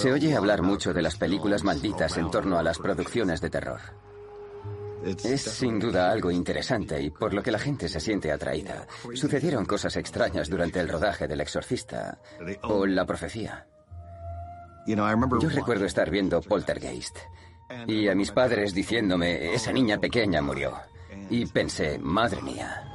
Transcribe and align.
Se 0.00 0.10
oye 0.10 0.34
hablar 0.34 0.62
mucho 0.62 0.94
de 0.94 1.02
las 1.02 1.16
películas 1.16 1.62
malditas 1.62 2.16
en 2.16 2.30
torno 2.30 2.56
a 2.58 2.62
las 2.62 2.78
producciones 2.78 3.42
de 3.42 3.50
terror. 3.50 3.80
Es 5.04 5.42
sin 5.42 5.78
duda 5.78 6.10
algo 6.10 6.30
interesante 6.30 7.02
y 7.02 7.10
por 7.10 7.34
lo 7.34 7.42
que 7.42 7.50
la 7.50 7.58
gente 7.58 7.86
se 7.86 8.00
siente 8.00 8.32
atraída. 8.32 8.86
Sucedieron 9.12 9.66
cosas 9.66 9.96
extrañas 9.96 10.48
durante 10.48 10.80
el 10.80 10.88
rodaje 10.88 11.28
del 11.28 11.42
exorcista 11.42 12.18
o 12.62 12.86
la 12.86 13.04
profecía. 13.04 13.66
Yo 14.86 15.48
recuerdo 15.50 15.84
estar 15.84 16.08
viendo 16.08 16.40
Poltergeist 16.40 17.18
y 17.86 18.08
a 18.08 18.14
mis 18.14 18.30
padres 18.30 18.72
diciéndome, 18.72 19.52
esa 19.52 19.70
niña 19.70 19.98
pequeña 19.98 20.40
murió. 20.40 20.78
Y 21.28 21.44
pensé, 21.44 21.98
madre 21.98 22.40
mía. 22.40 22.86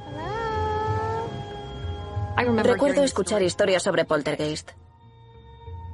Recuerdo 2.63 3.03
escuchar 3.03 3.43
historias 3.43 3.84
sobre 3.84 4.05
Poltergeist. 4.05 4.71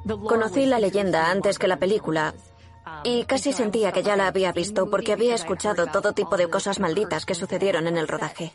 Conocí 0.05 0.65
la 0.65 0.79
leyenda 0.79 1.29
antes 1.29 1.59
que 1.59 1.67
la 1.67 1.77
película 1.77 2.33
y 3.03 3.23
casi 3.25 3.53
sentía 3.53 3.91
que 3.91 4.03
ya 4.03 4.15
la 4.15 4.27
había 4.27 4.51
visto 4.51 4.89
porque 4.89 5.13
había 5.13 5.35
escuchado 5.35 5.87
todo 5.87 6.13
tipo 6.13 6.37
de 6.37 6.49
cosas 6.49 6.79
malditas 6.79 7.25
que 7.25 7.35
sucedieron 7.35 7.87
en 7.87 7.97
el 7.97 8.07
rodaje. 8.07 8.53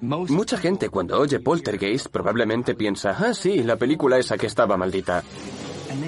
Mucha 0.00 0.56
gente 0.58 0.88
cuando 0.88 1.18
oye 1.20 1.38
Poltergeist 1.38 2.08
probablemente 2.08 2.74
piensa, 2.74 3.16
ah, 3.18 3.34
sí, 3.34 3.62
la 3.62 3.76
película 3.76 4.18
esa 4.18 4.36
que 4.36 4.46
estaba 4.46 4.76
maldita. 4.76 5.22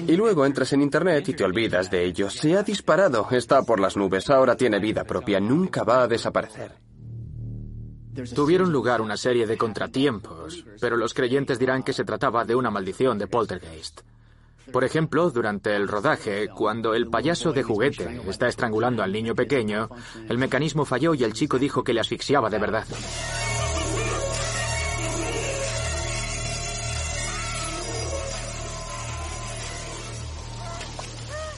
Y 0.07 0.15
luego 0.15 0.45
entras 0.45 0.73
en 0.73 0.81
internet 0.81 1.29
y 1.29 1.33
te 1.33 1.43
olvidas 1.43 1.89
de 1.89 2.03
ello. 2.03 2.29
Se 2.29 2.57
ha 2.57 2.63
disparado, 2.63 3.27
está 3.31 3.61
por 3.61 3.79
las 3.79 3.95
nubes, 3.95 4.29
ahora 4.29 4.55
tiene 4.55 4.79
vida 4.79 5.03
propia, 5.03 5.39
nunca 5.39 5.83
va 5.83 6.03
a 6.03 6.07
desaparecer. 6.07 6.71
Tuvieron 8.33 8.71
lugar 8.71 9.01
una 9.01 9.17
serie 9.17 9.45
de 9.45 9.57
contratiempos, 9.57 10.65
pero 10.79 10.97
los 10.97 11.13
creyentes 11.13 11.59
dirán 11.59 11.83
que 11.83 11.93
se 11.93 12.03
trataba 12.03 12.45
de 12.45 12.55
una 12.55 12.71
maldición 12.71 13.17
de 13.17 13.27
poltergeist. 13.27 14.01
Por 14.71 14.83
ejemplo, 14.83 15.29
durante 15.29 15.75
el 15.75 15.87
rodaje, 15.87 16.47
cuando 16.47 16.93
el 16.93 17.07
payaso 17.07 17.53
de 17.53 17.63
juguete 17.63 18.21
está 18.27 18.47
estrangulando 18.47 19.03
al 19.03 19.11
niño 19.11 19.35
pequeño, 19.35 19.89
el 20.27 20.37
mecanismo 20.37 20.85
falló 20.85 21.13
y 21.13 21.23
el 21.23 21.33
chico 21.33 21.59
dijo 21.59 21.83
que 21.83 21.93
le 21.93 22.01
asfixiaba 22.01 22.49
de 22.49 22.59
verdad. 22.59 22.85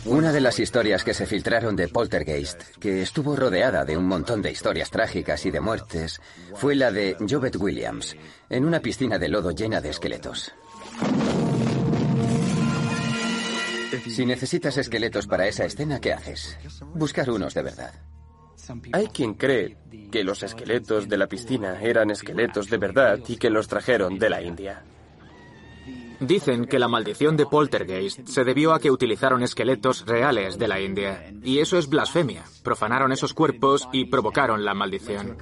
Una 0.08 0.32
de 0.32 0.40
las 0.40 0.58
historias 0.58 1.04
que 1.04 1.14
se 1.14 1.26
filtraron 1.26 1.76
de 1.76 1.90
Poltergeist, 1.90 2.62
que 2.80 3.02
estuvo 3.02 3.36
rodeada 3.36 3.84
de 3.84 3.98
un 3.98 4.06
montón 4.06 4.42
de 4.42 4.52
historias 4.52 4.90
trágicas 4.90 5.46
y 5.46 5.52
de 5.52 5.60
muertes, 5.60 6.22
fue 6.56 6.76
la 6.76 6.94
de 6.94 7.18
Jobet 7.30 7.58
Williams, 7.58 8.16
en 8.50 8.64
una 8.64 8.80
piscina 8.80 9.20
de 9.20 9.28
lodo 9.28 9.52
llena 9.52 9.82
de 9.82 9.90
esqueletos. 9.90 10.54
Si 14.06 14.26
necesitas 14.26 14.78
esqueletos 14.78 15.28
para 15.28 15.48
esa 15.48 15.66
escena, 15.66 16.00
¿qué 16.00 16.14
haces? 16.14 16.58
Buscar 16.96 17.30
unos 17.30 17.54
de 17.54 17.64
verdad. 17.64 17.94
Hay 18.94 19.08
quien 19.08 19.34
cree 19.36 19.78
que 20.12 20.24
los 20.24 20.44
esqueletos 20.44 21.08
de 21.08 21.18
la 21.18 21.28
piscina 21.28 21.82
eran 21.82 22.12
esqueletos 22.12 22.70
de 22.70 22.78
verdad 22.78 23.20
y 23.28 23.38
que 23.38 23.50
los 23.50 23.68
trajeron 23.68 24.20
de 24.20 24.30
la 24.30 24.42
India. 24.42 24.84
Dicen 26.20 26.66
que 26.66 26.80
la 26.80 26.88
maldición 26.88 27.38
de 27.38 27.46
Poltergeist 27.46 28.28
se 28.28 28.44
debió 28.44 28.74
a 28.74 28.80
que 28.80 28.90
utilizaron 28.90 29.44
esqueletos 29.44 30.06
reales 30.06 30.58
de 30.58 30.68
la 30.68 30.82
India. 30.82 31.32
Y 31.44 31.60
eso 31.60 31.78
es 31.78 31.88
blasfemia. 31.88 32.44
Profanaron 32.64 33.12
esos 33.12 33.36
cuerpos 33.36 33.88
y 33.94 34.06
provocaron 34.06 34.66
la 34.66 34.74
maldición. 34.74 35.38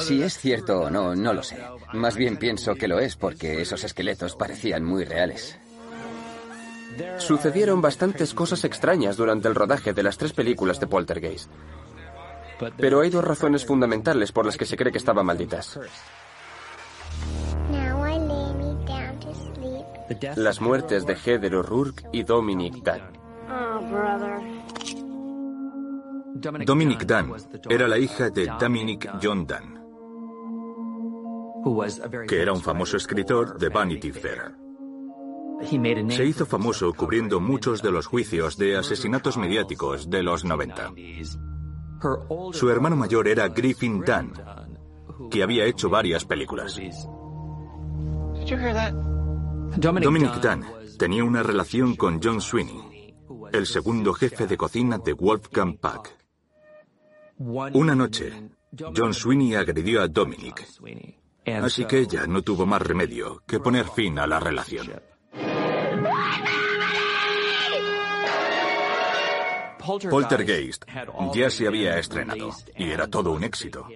Si 0.00 0.22
es 0.22 0.38
cierto 0.38 0.80
o 0.80 0.90
no, 0.90 1.14
no 1.14 1.34
lo 1.34 1.42
sé. 1.42 1.58
Más 1.92 2.16
bien 2.16 2.38
pienso 2.38 2.74
que 2.74 2.88
lo 2.88 2.98
es 2.98 3.14
porque 3.16 3.60
esos 3.60 3.84
esqueletos 3.84 4.36
parecían 4.36 4.84
muy 4.84 5.04
reales. 5.04 5.58
Sucedieron 7.18 7.80
bastantes 7.80 8.34
cosas 8.34 8.64
extrañas 8.64 9.16
durante 9.16 9.48
el 9.48 9.54
rodaje 9.54 9.92
de 9.92 10.02
las 10.02 10.18
tres 10.18 10.32
películas 10.32 10.80
de 10.80 10.86
Poltergeist. 10.86 11.50
Pero 12.78 13.00
hay 13.00 13.10
dos 13.10 13.24
razones 13.24 13.66
fundamentales 13.66 14.32
por 14.32 14.46
las 14.46 14.56
que 14.56 14.64
se 14.64 14.76
cree 14.76 14.92
que 14.92 14.98
estaban 14.98 15.26
malditas. 15.26 15.78
Las 20.36 20.60
muertes 20.60 21.04
de 21.04 21.16
Heather 21.16 21.56
O'Rourke 21.56 22.04
y 22.12 22.22
Dominic 22.22 22.76
Dunn. 22.76 23.16
Dominic 26.64 27.04
Dunn 27.06 27.34
era 27.68 27.88
la 27.88 27.98
hija 27.98 28.30
de 28.30 28.46
Dominic 28.60 29.10
John 29.22 29.46
Dunn, 29.46 29.80
que 32.28 32.42
era 32.42 32.52
un 32.52 32.60
famoso 32.60 32.96
escritor 32.96 33.58
de 33.58 33.68
Vanity 33.68 34.12
Fair. 34.12 34.65
Se 36.10 36.24
hizo 36.24 36.46
famoso 36.46 36.92
cubriendo 36.92 37.40
muchos 37.40 37.82
de 37.82 37.90
los 37.90 38.06
juicios 38.06 38.56
de 38.56 38.76
asesinatos 38.76 39.36
mediáticos 39.36 40.10
de 40.10 40.22
los 40.22 40.44
90. 40.44 40.92
Su 42.52 42.70
hermano 42.70 42.96
mayor 42.96 43.26
era 43.26 43.48
Griffin 43.48 44.02
Dunn, 44.02 44.32
que 45.30 45.42
había 45.42 45.64
hecho 45.64 45.88
varias 45.88 46.24
películas. 46.24 46.78
Dominic 49.76 50.34
Dunn 50.40 50.64
tenía 50.98 51.24
una 51.24 51.42
relación 51.42 51.96
con 51.96 52.20
John 52.22 52.40
Sweeney, 52.40 53.14
el 53.52 53.66
segundo 53.66 54.12
jefe 54.12 54.46
de 54.46 54.56
cocina 54.56 54.98
de 54.98 55.14
Wolfgang 55.14 55.78
Puck. 55.78 56.10
Una 57.38 57.94
noche, 57.94 58.50
John 58.94 59.14
Sweeney 59.14 59.54
agredió 59.54 60.02
a 60.02 60.08
Dominic, 60.08 60.66
así 61.62 61.84
que 61.86 62.00
ella 62.00 62.26
no 62.26 62.42
tuvo 62.42 62.66
más 62.66 62.82
remedio 62.82 63.42
que 63.46 63.58
poner 63.58 63.86
fin 63.86 64.18
a 64.18 64.26
la 64.26 64.38
relación. 64.38 64.88
Poltergeist 70.10 70.84
ya 71.34 71.50
se 71.50 71.66
había 71.66 71.98
estrenado 71.98 72.50
y 72.76 72.90
era 72.90 73.06
todo 73.06 73.32
un 73.32 73.44
éxito. 73.44 73.86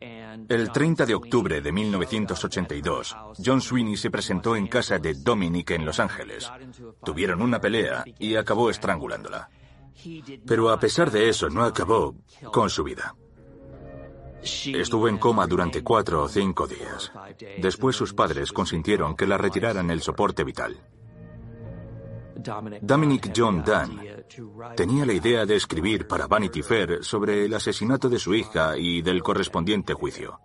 El 0.00 0.70
30 0.70 1.06
de 1.06 1.14
octubre 1.14 1.60
de 1.60 1.72
1982, 1.72 3.16
John 3.44 3.60
Sweeney 3.60 3.96
se 3.96 4.10
presentó 4.10 4.54
en 4.56 4.68
casa 4.68 4.98
de 4.98 5.14
Dominic 5.14 5.70
en 5.72 5.84
Los 5.84 5.98
Ángeles. 5.98 6.50
Tuvieron 7.04 7.42
una 7.42 7.60
pelea 7.60 8.04
y 8.18 8.36
acabó 8.36 8.70
estrangulándola. 8.70 9.48
Pero 10.46 10.70
a 10.70 10.78
pesar 10.78 11.10
de 11.10 11.28
eso, 11.28 11.48
no 11.50 11.64
acabó 11.64 12.14
con 12.52 12.70
su 12.70 12.84
vida. 12.84 13.14
Estuvo 14.42 15.08
en 15.08 15.18
coma 15.18 15.46
durante 15.46 15.82
cuatro 15.82 16.22
o 16.22 16.28
cinco 16.28 16.66
días. 16.66 17.10
Después 17.58 17.96
sus 17.96 18.14
padres 18.14 18.52
consintieron 18.52 19.16
que 19.16 19.26
la 19.26 19.36
retiraran 19.36 19.90
el 19.90 20.00
soporte 20.00 20.44
vital. 20.44 20.80
Dominic 22.82 23.32
John 23.36 23.64
Dunn 23.64 24.00
tenía 24.76 25.04
la 25.04 25.12
idea 25.12 25.44
de 25.44 25.56
escribir 25.56 26.06
para 26.06 26.28
Vanity 26.28 26.62
Fair 26.62 26.98
sobre 27.02 27.44
el 27.44 27.52
asesinato 27.52 28.08
de 28.08 28.20
su 28.20 28.32
hija 28.32 28.78
y 28.78 29.02
del 29.02 29.24
correspondiente 29.24 29.92
juicio. 29.92 30.38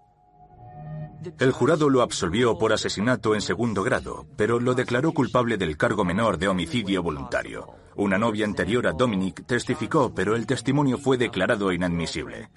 El 1.40 1.52
jurado 1.52 1.90
lo 1.90 2.02
absolvió 2.02 2.58
por 2.58 2.74
asesinato 2.74 3.36
en 3.36 3.42
segundo 3.42 3.84
grado, 3.84 4.26
pero 4.36 4.59
lo 4.59 4.74
declaró 4.74 5.14
culpable 5.14 5.58
del 5.58 5.78
cargo 5.78 6.03
menor 6.03 6.38
de 6.38 6.48
homicidio 6.48 7.03
voluntario. 7.03 7.68
Una 7.96 8.18
novia 8.18 8.46
anterior 8.46 8.88
a 8.88 8.92
Dominic 8.94 9.46
testificó, 9.46 10.14
pero 10.16 10.35
el 10.35 10.47
testimonio 10.47 10.97
fue 10.97 11.17
declarado 11.17 11.72
inadmisible. 11.72 12.50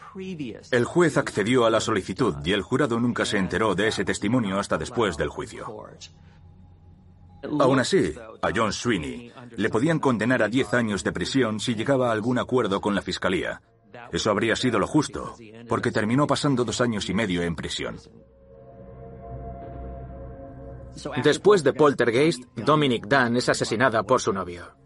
El 0.71 0.85
juez 0.87 1.19
accedió 1.19 1.67
a 1.67 1.71
la 1.71 1.81
solicitud 1.81 2.37
y 2.43 2.53
el 2.53 2.63
jurado 2.63 2.99
nunca 2.99 3.27
se 3.27 3.37
enteró 3.37 3.75
de 3.75 3.89
ese 3.89 4.05
testimonio 4.05 4.59
hasta 4.59 4.79
después 4.79 5.17
del 5.19 5.29
juicio. 5.29 5.67
Aún 7.61 7.79
así, 7.79 8.15
a 8.43 8.49
John 8.55 8.73
Sweeney 8.73 9.33
le 9.57 9.69
podían 9.71 9.99
condenar 9.99 10.43
a 10.43 10.49
10 10.49 10.75
años 10.75 11.05
de 11.05 11.13
prisión 11.13 11.61
si 11.61 11.75
llegaba 11.75 12.09
a 12.09 12.13
algún 12.13 12.39
acuerdo 12.39 12.81
con 12.81 12.95
la 12.95 13.03
fiscalía. 13.03 13.63
Eso 14.13 14.31
habría 14.31 14.57
sido 14.57 14.79
lo 14.79 14.87
justo, 14.87 15.35
porque 15.69 15.91
terminó 15.91 16.27
pasando 16.27 16.65
dos 16.65 16.81
años 16.81 17.09
y 17.09 17.15
medio 17.15 17.43
en 17.43 17.57
prisión. 17.57 17.97
Después 21.23 21.63
de 21.63 21.73
Poltergeist, 21.73 22.43
Dominic 22.57 23.07
Dunn 23.07 23.37
es 23.37 23.49
asesinada 23.49 24.03
por 24.03 24.21
su 24.21 24.33
novio. 24.33 24.86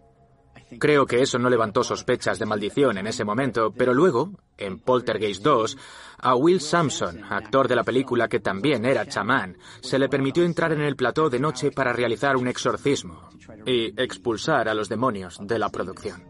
Creo 0.78 1.06
que 1.06 1.20
eso 1.20 1.38
no 1.38 1.50
levantó 1.50 1.82
sospechas 1.82 2.38
de 2.38 2.46
maldición 2.46 2.98
en 2.98 3.06
ese 3.06 3.24
momento, 3.24 3.72
pero 3.76 3.92
luego, 3.92 4.30
en 4.56 4.78
Poltergeist 4.78 5.42
2, 5.42 5.76
a 6.18 6.34
Will 6.36 6.60
Sampson, 6.60 7.24
actor 7.24 7.66
de 7.68 7.76
la 7.76 7.84
película 7.84 8.28
que 8.28 8.40
también 8.40 8.84
era 8.84 9.06
chamán, 9.06 9.56
se 9.80 9.98
le 9.98 10.08
permitió 10.08 10.44
entrar 10.44 10.72
en 10.72 10.82
el 10.82 10.96
plató 10.96 11.28
de 11.30 11.40
noche 11.40 11.70
para 11.70 11.92
realizar 11.92 12.36
un 12.36 12.48
exorcismo 12.48 13.30
y 13.66 14.00
expulsar 14.00 14.68
a 14.68 14.74
los 14.74 14.88
demonios 14.88 15.38
de 15.40 15.58
la 15.58 15.70
producción. 15.70 16.22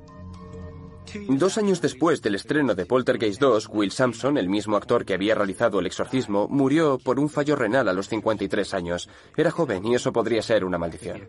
Dos 1.28 1.58
años 1.58 1.80
después 1.80 2.22
del 2.22 2.36
estreno 2.36 2.74
de 2.74 2.86
Poltergeist 2.86 3.40
2, 3.40 3.68
Will 3.72 3.90
Sampson, 3.90 4.38
el 4.38 4.48
mismo 4.48 4.76
actor 4.76 5.04
que 5.04 5.14
había 5.14 5.34
realizado 5.34 5.80
el 5.80 5.86
exorcismo, 5.86 6.46
murió 6.48 6.98
por 6.98 7.18
un 7.18 7.28
fallo 7.28 7.56
renal 7.56 7.88
a 7.88 7.92
los 7.92 8.08
53 8.08 8.74
años. 8.74 9.08
Era 9.36 9.50
joven 9.50 9.84
y 9.86 9.94
eso 9.94 10.12
podría 10.12 10.42
ser 10.42 10.64
una 10.64 10.78
maldición. 10.78 11.26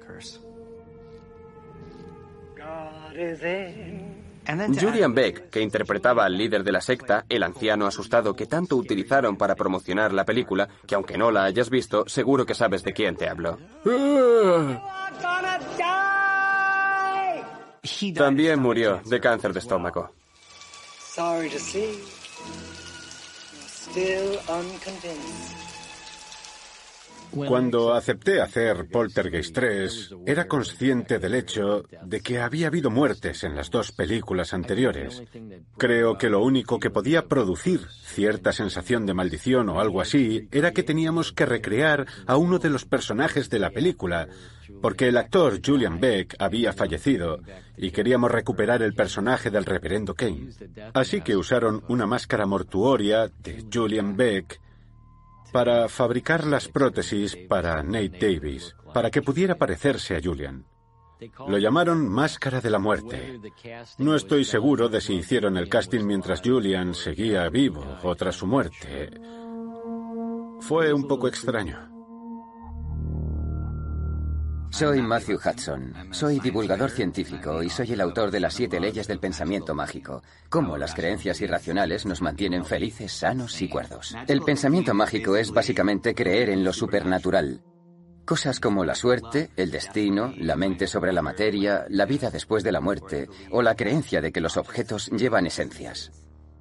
Julian 4.79 5.13
Beck, 5.13 5.49
que 5.49 5.61
interpretaba 5.61 6.25
al 6.25 6.37
líder 6.37 6.63
de 6.63 6.71
la 6.71 6.81
secta, 6.81 7.25
el 7.29 7.43
anciano 7.43 7.85
asustado 7.85 8.35
que 8.35 8.47
tanto 8.47 8.75
utilizaron 8.75 9.37
para 9.37 9.55
promocionar 9.55 10.13
la 10.13 10.25
película, 10.25 10.67
que 10.87 10.95
aunque 10.95 11.17
no 11.17 11.31
la 11.31 11.43
hayas 11.43 11.69
visto, 11.69 12.05
seguro 12.07 12.45
que 12.45 12.55
sabes 12.55 12.83
de 12.83 12.93
quién 12.93 13.15
te 13.15 13.29
hablo. 13.29 13.57
También 18.15 18.59
murió 18.59 19.01
de 19.05 19.19
cáncer 19.19 19.53
de 19.53 19.59
estómago. 19.59 20.11
Cuando 27.33 27.93
acepté 27.93 28.41
hacer 28.41 28.87
Poltergeist 28.89 29.55
3, 29.55 30.15
era 30.25 30.47
consciente 30.47 31.19
del 31.19 31.35
hecho 31.35 31.83
de 32.03 32.21
que 32.21 32.39
había 32.39 32.67
habido 32.67 32.89
muertes 32.89 33.43
en 33.43 33.55
las 33.55 33.69
dos 33.69 33.91
películas 33.91 34.53
anteriores. 34.53 35.23
Creo 35.77 36.17
que 36.17 36.29
lo 36.29 36.43
único 36.43 36.79
que 36.79 36.89
podía 36.89 37.27
producir 37.27 37.81
cierta 38.03 38.51
sensación 38.51 39.05
de 39.05 39.13
maldición 39.13 39.69
o 39.69 39.79
algo 39.79 40.01
así 40.01 40.47
era 40.51 40.71
que 40.71 40.83
teníamos 40.83 41.31
que 41.31 41.45
recrear 41.45 42.05
a 42.27 42.37
uno 42.37 42.59
de 42.59 42.69
los 42.69 42.85
personajes 42.85 43.49
de 43.49 43.59
la 43.59 43.69
película, 43.69 44.27
porque 44.81 45.07
el 45.07 45.17
actor 45.17 45.61
Julian 45.65 45.99
Beck 45.99 46.35
había 46.39 46.73
fallecido 46.73 47.39
y 47.77 47.91
queríamos 47.91 48.31
recuperar 48.31 48.81
el 48.81 48.93
personaje 48.93 49.49
del 49.49 49.65
reverendo 49.65 50.13
Kane. 50.15 50.49
Así 50.93 51.21
que 51.21 51.37
usaron 51.37 51.83
una 51.87 52.05
máscara 52.05 52.45
mortuoria 52.45 53.31
de 53.41 53.65
Julian 53.71 54.15
Beck 54.17 54.59
para 55.51 55.89
fabricar 55.89 56.45
las 56.45 56.67
prótesis 56.67 57.35
para 57.35 57.83
Nate 57.83 58.09
Davis, 58.09 58.75
para 58.93 59.11
que 59.11 59.21
pudiera 59.21 59.55
parecerse 59.55 60.15
a 60.15 60.21
Julian. 60.23 60.65
Lo 61.47 61.57
llamaron 61.59 62.07
Máscara 62.09 62.61
de 62.61 62.69
la 62.69 62.79
Muerte. 62.79 63.39
No 63.99 64.15
estoy 64.15 64.43
seguro 64.43 64.89
de 64.89 65.01
si 65.01 65.13
hicieron 65.13 65.57
el 65.57 65.69
casting 65.69 66.03
mientras 66.03 66.41
Julian 66.43 66.95
seguía 66.95 67.47
vivo 67.49 67.85
o 68.01 68.15
tras 68.15 68.35
su 68.35 68.47
muerte. 68.47 69.11
Fue 70.61 70.93
un 70.93 71.07
poco 71.07 71.27
extraño. 71.27 71.90
Soy 74.71 75.01
Matthew 75.01 75.37
Hudson. 75.37 75.93
Soy 76.11 76.39
divulgador 76.39 76.89
científico 76.89 77.61
y 77.61 77.69
soy 77.69 77.91
el 77.91 77.99
autor 77.99 78.31
de 78.31 78.39
las 78.39 78.53
siete 78.53 78.79
leyes 78.79 79.05
del 79.05 79.19
pensamiento 79.19 79.75
mágico. 79.75 80.23
Cómo 80.49 80.77
las 80.77 80.95
creencias 80.95 81.41
irracionales 81.41 82.05
nos 82.05 82.21
mantienen 82.21 82.63
felices, 82.63 83.11
sanos 83.11 83.61
y 83.61 83.67
cuerdos. 83.67 84.15
El 84.27 84.41
pensamiento 84.41 84.93
mágico 84.93 85.35
es 85.35 85.51
básicamente 85.51 86.15
creer 86.15 86.49
en 86.49 86.63
lo 86.63 86.71
supernatural. 86.71 87.61
Cosas 88.23 88.61
como 88.61 88.85
la 88.85 88.95
suerte, 88.95 89.51
el 89.57 89.71
destino, 89.71 90.33
la 90.37 90.55
mente 90.55 90.87
sobre 90.87 91.11
la 91.11 91.21
materia, 91.21 91.85
la 91.89 92.05
vida 92.05 92.29
después 92.31 92.63
de 92.63 92.71
la 92.71 92.79
muerte 92.79 93.27
o 93.51 93.61
la 93.61 93.75
creencia 93.75 94.21
de 94.21 94.31
que 94.31 94.41
los 94.41 94.55
objetos 94.55 95.07
llevan 95.07 95.47
esencias. 95.47 96.11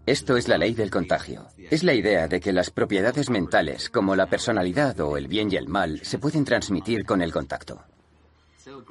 Esto 0.05 0.37
es 0.37 0.49
la 0.49 0.59
ley 0.59 0.75
del 0.75 0.91
contagio. 0.91 1.47
Es 1.57 1.85
la 1.85 1.95
idea 1.95 2.27
de 2.27 2.41
que 2.41 2.53
las 2.53 2.71
propiedades 2.71 3.31
mentales, 3.31 3.89
como 3.89 4.17
la 4.17 4.27
personalidad 4.27 4.99
o 4.99 5.17
el 5.17 5.29
bien 5.29 5.53
y 5.53 5.57
el 5.57 5.69
mal, 5.69 6.01
se 6.03 6.19
pueden 6.19 6.45
transmitir 6.45 7.05
con 7.05 7.23
el 7.23 7.33
contacto. 7.33 7.85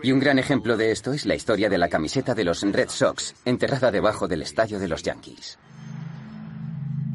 Y 0.03 0.11
un 0.11 0.19
gran 0.19 0.39
ejemplo 0.39 0.77
de 0.77 0.91
esto 0.91 1.13
es 1.13 1.25
la 1.25 1.35
historia 1.35 1.69
de 1.69 1.77
la 1.77 1.89
camiseta 1.89 2.33
de 2.33 2.43
los 2.43 2.61
Red 2.61 2.89
Sox, 2.89 3.35
enterrada 3.45 3.91
debajo 3.91 4.27
del 4.27 4.41
estadio 4.41 4.79
de 4.79 4.87
los 4.87 5.03
Yankees. 5.03 5.57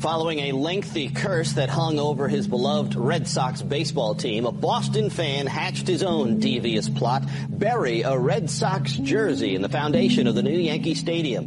Following 0.00 0.40
a 0.40 0.52
lengthy 0.52 1.08
curse 1.08 1.54
that 1.54 1.70
hung 1.70 1.98
over 1.98 2.28
his 2.28 2.46
beloved 2.46 2.94
Red 2.94 3.26
Sox 3.26 3.62
baseball 3.62 4.14
team, 4.14 4.44
a 4.44 4.52
Boston 4.52 5.08
fan 5.08 5.46
hatched 5.46 5.88
his 5.88 6.02
own 6.02 6.38
devious 6.38 6.90
plot, 6.90 7.22
bury 7.48 8.02
a 8.02 8.16
Red 8.16 8.50
Sox 8.50 8.92
jersey 9.02 9.54
in 9.54 9.62
the 9.62 9.68
foundation 9.68 10.26
of 10.26 10.34
the 10.34 10.42
new 10.42 10.58
Yankee 10.58 10.94
Stadium. 10.94 11.46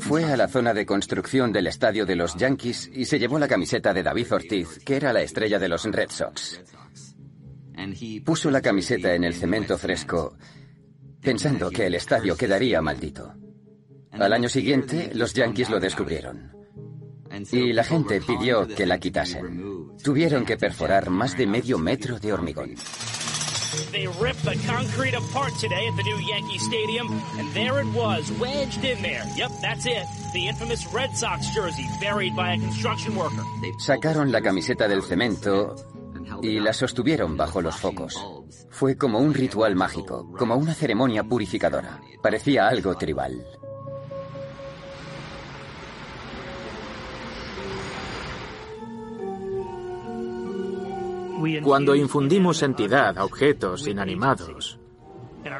Fue 0.00 0.24
a 0.24 0.36
la 0.36 0.46
zona 0.46 0.72
de 0.72 0.86
construcción 0.86 1.52
del 1.52 1.66
estadio 1.66 2.06
de 2.06 2.14
los 2.14 2.36
Yankees 2.36 2.88
y 2.94 3.04
se 3.06 3.18
llevó 3.18 3.38
la 3.40 3.48
camiseta 3.48 3.92
de 3.92 4.04
David 4.04 4.32
Ortiz, 4.32 4.78
que 4.84 4.96
era 4.96 5.12
la 5.12 5.22
estrella 5.22 5.58
de 5.58 5.68
los 5.68 5.84
Red 5.84 6.10
Sox. 6.10 6.60
Puso 8.24 8.50
la 8.50 8.60
camiseta 8.60 9.14
en 9.14 9.24
el 9.24 9.34
cemento 9.34 9.78
fresco 9.78 10.36
pensando 11.20 11.70
que 11.70 11.86
el 11.86 11.94
estadio 11.94 12.36
quedaría 12.36 12.80
maldito. 12.80 13.34
Al 14.12 14.32
año 14.32 14.48
siguiente, 14.48 15.10
los 15.14 15.34
Yankees 15.34 15.70
lo 15.70 15.80
descubrieron. 15.80 16.52
Y 17.52 17.72
la 17.72 17.84
gente 17.84 18.20
pidió 18.20 18.66
que 18.66 18.86
la 18.86 18.98
quitasen. 18.98 19.92
Tuvieron 20.02 20.44
que 20.44 20.56
perforar 20.56 21.10
más 21.10 21.36
de 21.36 21.46
medio 21.46 21.78
metro 21.78 22.18
de 22.18 22.32
hormigón. 22.32 22.74
They 23.92 24.06
ripped 24.06 24.44
the 24.44 24.56
concrete 24.66 25.14
apart 25.14 25.52
today 25.60 25.86
at 25.88 25.96
the 25.96 26.02
new 26.02 26.18
Yankee 26.18 26.58
Stadium, 26.58 27.06
and 27.38 27.52
there 27.52 27.78
it 27.80 27.86
was, 27.94 28.32
wedged 28.40 28.82
in 28.82 29.02
there. 29.02 29.22
Yep, 29.36 29.50
that's 29.60 29.84
it. 29.84 30.04
The 30.32 30.48
infamous 30.48 30.86
Red 30.92 31.14
Sox 31.14 31.46
jersey 31.54 31.86
buried 32.00 32.34
by 32.34 32.54
a 32.54 32.58
construction 32.58 33.14
worker. 33.14 33.44
Sacaron 33.78 34.32
la 34.32 34.40
camiseta 34.40 34.88
del 34.88 35.02
cemento 35.02 35.76
y 36.42 36.60
la 36.60 36.72
sostuvieron 36.72 37.36
bajo 37.36 37.60
los 37.60 37.76
focos. 37.76 38.14
Fue 38.70 38.96
como 38.96 39.18
un 39.18 39.34
ritual 39.34 39.76
mágico, 39.76 40.32
como 40.38 40.56
una 40.56 40.74
ceremonia 40.74 41.24
purificadora. 41.24 42.00
Parecía 42.22 42.68
algo 42.68 42.96
tribal. 42.96 43.44
Cuando 51.62 51.94
infundimos 51.94 52.62
entidad 52.62 53.16
a 53.16 53.24
objetos 53.24 53.86
inanimados, 53.86 54.80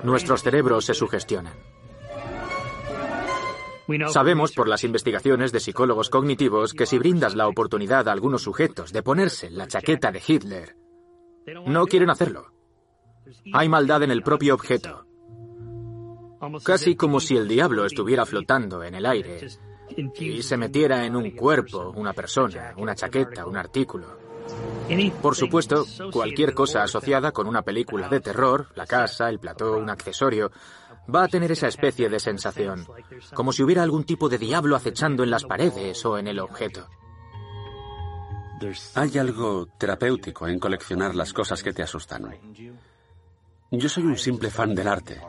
nuestros 0.02 0.42
cerebros 0.42 0.84
se 0.84 0.94
sugestionan. 0.94 1.54
Sabemos 4.08 4.52
por 4.52 4.68
las 4.68 4.84
investigaciones 4.84 5.50
de 5.52 5.60
psicólogos 5.60 6.10
cognitivos 6.10 6.74
que 6.74 6.86
si 6.86 6.98
brindas 6.98 7.34
la 7.34 7.48
oportunidad 7.48 8.08
a 8.08 8.12
algunos 8.12 8.42
sujetos 8.42 8.92
de 8.92 9.02
ponerse 9.02 9.50
la 9.50 9.66
chaqueta 9.66 10.12
de 10.12 10.22
Hitler, 10.26 10.76
no 11.66 11.86
quieren 11.86 12.10
hacerlo. 12.10 12.52
Hay 13.54 13.68
maldad 13.68 14.02
en 14.02 14.10
el 14.10 14.22
propio 14.22 14.54
objeto. 14.54 15.06
Casi 16.64 16.96
como 16.96 17.18
si 17.20 17.36
el 17.36 17.48
diablo 17.48 17.84
estuviera 17.84 18.26
flotando 18.26 18.82
en 18.82 18.94
el 18.94 19.06
aire 19.06 19.48
y 20.20 20.42
se 20.42 20.56
metiera 20.56 21.04
en 21.04 21.16
un 21.16 21.30
cuerpo, 21.32 21.92
una 21.96 22.12
persona, 22.12 22.74
una 22.76 22.94
chaqueta, 22.94 23.46
un 23.46 23.56
artículo. 23.56 24.28
Por 25.20 25.34
supuesto, 25.34 25.84
cualquier 26.12 26.54
cosa 26.54 26.82
asociada 26.82 27.32
con 27.32 27.46
una 27.46 27.62
película 27.62 28.08
de 28.08 28.20
terror, 28.20 28.68
la 28.74 28.86
casa, 28.86 29.28
el 29.28 29.38
plató, 29.38 29.76
un 29.76 29.90
accesorio, 29.90 30.50
va 31.14 31.24
a 31.24 31.28
tener 31.28 31.52
esa 31.52 31.68
especie 31.68 32.08
de 32.08 32.20
sensación, 32.20 32.86
como 33.34 33.52
si 33.52 33.62
hubiera 33.62 33.82
algún 33.82 34.04
tipo 34.04 34.28
de 34.28 34.38
diablo 34.38 34.76
acechando 34.76 35.22
en 35.24 35.30
las 35.30 35.44
paredes 35.44 36.04
o 36.04 36.18
en 36.18 36.28
el 36.28 36.38
objeto. 36.38 36.86
Hay 38.94 39.18
algo 39.18 39.66
terapéutico 39.78 40.48
en 40.48 40.58
coleccionar 40.58 41.14
las 41.14 41.32
cosas 41.32 41.62
que 41.62 41.72
te 41.72 41.82
asustan. 41.82 42.34
Yo 43.70 43.88
soy 43.88 44.04
un 44.04 44.16
simple 44.16 44.50
fan 44.50 44.74
del 44.74 44.88
arte. 44.88 45.20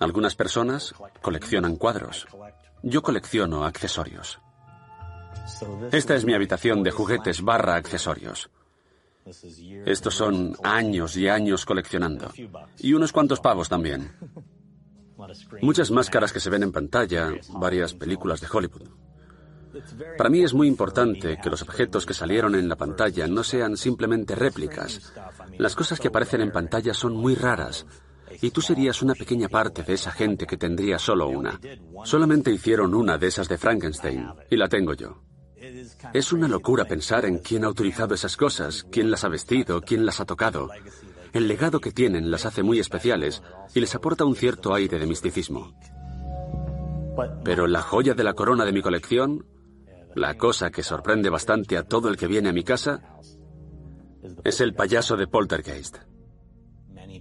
Algunas 0.00 0.34
personas 0.34 0.94
coleccionan 1.22 1.76
cuadros. 1.76 2.26
Yo 2.82 3.02
colecciono 3.02 3.64
accesorios. 3.64 4.40
Esta 5.92 6.14
es 6.14 6.24
mi 6.24 6.34
habitación 6.34 6.82
de 6.82 6.90
juguetes 6.90 7.42
barra 7.42 7.76
accesorios. 7.76 8.50
Estos 9.84 10.14
son 10.14 10.56
años 10.62 11.16
y 11.16 11.28
años 11.28 11.64
coleccionando. 11.64 12.32
Y 12.78 12.94
unos 12.94 13.12
cuantos 13.12 13.40
pavos 13.40 13.68
también. 13.68 14.12
Muchas 15.62 15.90
máscaras 15.90 16.32
que 16.32 16.40
se 16.40 16.50
ven 16.50 16.62
en 16.62 16.72
pantalla, 16.72 17.32
varias 17.50 17.94
películas 17.94 18.40
de 18.40 18.46
Hollywood. 18.52 18.88
Para 20.16 20.30
mí 20.30 20.42
es 20.42 20.54
muy 20.54 20.66
importante 20.66 21.38
que 21.42 21.50
los 21.50 21.62
objetos 21.62 22.06
que 22.06 22.14
salieron 22.14 22.54
en 22.54 22.68
la 22.68 22.76
pantalla 22.76 23.26
no 23.26 23.42
sean 23.44 23.76
simplemente 23.76 24.34
réplicas. 24.34 25.12
Las 25.58 25.74
cosas 25.74 26.00
que 26.00 26.08
aparecen 26.08 26.40
en 26.40 26.52
pantalla 26.52 26.94
son 26.94 27.14
muy 27.14 27.34
raras. 27.34 27.86
Y 28.40 28.50
tú 28.50 28.60
serías 28.60 29.02
una 29.02 29.14
pequeña 29.14 29.48
parte 29.48 29.82
de 29.82 29.94
esa 29.94 30.12
gente 30.12 30.46
que 30.46 30.56
tendría 30.56 30.98
solo 30.98 31.28
una. 31.28 31.60
Solamente 32.04 32.52
hicieron 32.52 32.94
una 32.94 33.18
de 33.18 33.26
esas 33.26 33.48
de 33.48 33.58
Frankenstein, 33.58 34.28
y 34.50 34.56
la 34.56 34.68
tengo 34.68 34.94
yo. 34.94 35.22
Es 36.12 36.32
una 36.32 36.46
locura 36.46 36.84
pensar 36.84 37.24
en 37.24 37.38
quién 37.38 37.64
ha 37.64 37.68
utilizado 37.68 38.14
esas 38.14 38.36
cosas, 38.36 38.86
quién 38.90 39.10
las 39.10 39.24
ha 39.24 39.28
vestido, 39.28 39.80
quién 39.80 40.06
las 40.06 40.20
ha 40.20 40.24
tocado. 40.24 40.68
El 41.32 41.48
legado 41.48 41.80
que 41.80 41.92
tienen 41.92 42.30
las 42.30 42.46
hace 42.46 42.62
muy 42.62 42.78
especiales 42.78 43.42
y 43.74 43.80
les 43.80 43.94
aporta 43.94 44.24
un 44.24 44.34
cierto 44.34 44.74
aire 44.74 44.98
de 44.98 45.06
misticismo. 45.06 45.74
Pero 47.44 47.66
la 47.66 47.82
joya 47.82 48.14
de 48.14 48.24
la 48.24 48.34
corona 48.34 48.64
de 48.64 48.72
mi 48.72 48.82
colección, 48.82 49.46
la 50.14 50.36
cosa 50.36 50.70
que 50.70 50.82
sorprende 50.82 51.30
bastante 51.30 51.76
a 51.76 51.82
todo 51.82 52.08
el 52.08 52.16
que 52.16 52.26
viene 52.26 52.48
a 52.48 52.52
mi 52.52 52.62
casa, 52.62 53.18
es 54.44 54.60
el 54.60 54.74
payaso 54.74 55.16
de 55.16 55.26
Poltergeist. 55.26 55.98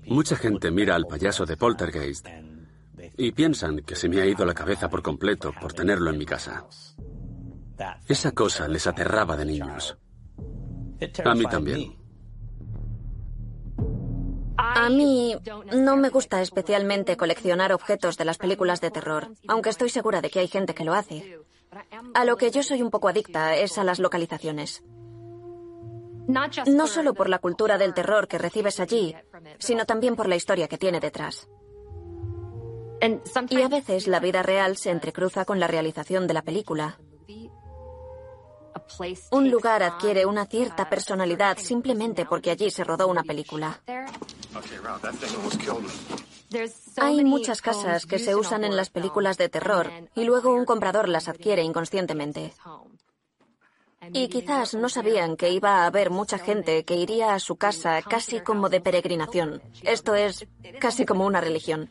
Mucha 0.08 0.36
gente 0.36 0.72
mira 0.72 0.96
al 0.96 1.06
payaso 1.06 1.46
de 1.46 1.58
Poltergeist 1.58 2.28
y 3.18 3.32
piensan 3.32 3.80
que 3.80 3.96
se 3.96 4.10
me 4.10 4.22
ha 4.22 4.26
ido 4.26 4.46
la 4.46 4.54
cabeza 4.54 4.90
por 4.90 5.02
completo 5.02 5.54
por 5.60 5.74
tenerlo 5.74 6.10
en 6.10 6.18
mi 6.18 6.26
casa. 6.26 6.66
Esa 8.08 8.32
cosa 8.32 8.68
les 8.68 8.88
aterraba 8.88 9.36
de 9.36 9.46
niños. 9.46 9.98
A 11.24 11.36
mí 11.36 11.46
también. 11.46 12.07
A 14.80 14.90
mí 14.90 15.36
no 15.74 15.98
me 15.98 16.10
gusta 16.10 16.40
especialmente 16.40 17.18
coleccionar 17.18 17.74
objetos 17.74 18.16
de 18.16 18.26
las 18.26 18.38
películas 18.38 18.80
de 18.80 18.92
terror, 18.92 19.32
aunque 19.48 19.72
estoy 19.72 19.90
segura 19.90 20.22
de 20.22 20.30
que 20.30 20.40
hay 20.40 20.48
gente 20.48 20.76
que 20.76 20.86
lo 20.86 20.94
hace. 20.94 21.40
A 22.14 22.26
lo 22.26 22.38
que 22.38 22.52
yo 22.52 22.62
soy 22.62 22.84
un 22.84 22.92
poco 22.92 23.10
adicta 23.10 23.56
es 23.56 23.80
a 23.80 23.84
las 23.84 23.98
localizaciones. 23.98 24.84
No 26.68 26.86
solo 26.86 27.16
por 27.16 27.28
la 27.28 27.40
cultura 27.40 27.80
del 27.80 27.96
terror 27.96 28.28
que 28.28 28.38
recibes 28.38 28.80
allí, 28.80 29.16
sino 29.58 29.86
también 29.86 30.16
por 30.16 30.30
la 30.30 30.36
historia 30.36 30.68
que 30.68 30.78
tiene 30.78 31.00
detrás. 31.00 31.50
Y 33.50 33.62
a 33.64 33.68
veces 33.70 34.08
la 34.08 34.20
vida 34.20 34.44
real 34.44 34.78
se 34.78 34.92
entrecruza 34.92 35.44
con 35.44 35.60
la 35.60 35.66
realización 35.66 36.28
de 36.28 36.34
la 36.36 36.44
película. 36.44 37.00
Un 39.32 39.50
lugar 39.50 39.82
adquiere 39.82 40.28
una 40.28 40.46
cierta 40.46 40.88
personalidad 40.88 41.58
simplemente 41.58 42.26
porque 42.26 42.52
allí 42.52 42.70
se 42.70 42.84
rodó 42.84 43.08
una 43.08 43.24
película. 43.24 43.82
Hay 46.98 47.24
muchas 47.24 47.62
casas 47.62 48.06
que 48.06 48.20
se 48.20 48.36
usan 48.36 48.64
en 48.64 48.76
las 48.76 48.90
películas 48.90 49.38
de 49.38 49.50
terror 49.50 49.92
y 50.16 50.24
luego 50.24 50.54
un 50.54 50.66
comprador 50.66 51.10
las 51.10 51.28
adquiere 51.28 51.64
inconscientemente. 51.64 52.54
Y 54.14 54.30
quizás 54.30 54.74
no 54.74 54.90
sabían 54.90 55.36
que 55.36 55.50
iba 55.50 55.84
a 55.84 55.88
haber 55.88 56.12
mucha 56.12 56.38
gente 56.38 56.86
que 56.86 56.96
iría 56.96 57.34
a 57.34 57.40
su 57.40 57.58
casa 57.58 58.02
casi 58.02 58.40
como 58.40 58.70
de 58.70 58.80
peregrinación. 58.80 59.62
Esto 59.84 60.16
es 60.16 60.48
casi 60.80 61.06
como 61.06 61.26
una 61.26 61.42
religión. 61.42 61.90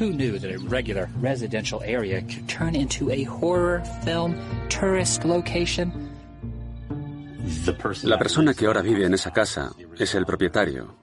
Who 0.00 0.14
knew 0.14 0.38
that 0.38 0.50
a 0.50 0.58
regular 0.70 1.10
residential 1.20 1.82
area 1.84 2.22
could 2.22 2.48
turn 2.48 2.74
into 2.74 3.10
a 3.10 3.22
horror 3.24 3.82
film 4.02 4.34
tourist 4.70 5.26
location? 5.26 5.92
La 8.04 8.18
persona 8.18 8.54
que 8.54 8.64
ahora 8.64 8.80
vive 8.80 9.04
en 9.04 9.12
esa 9.12 9.30
casa 9.30 9.72
es 9.98 10.14
el 10.14 10.24
propietario, 10.24 10.96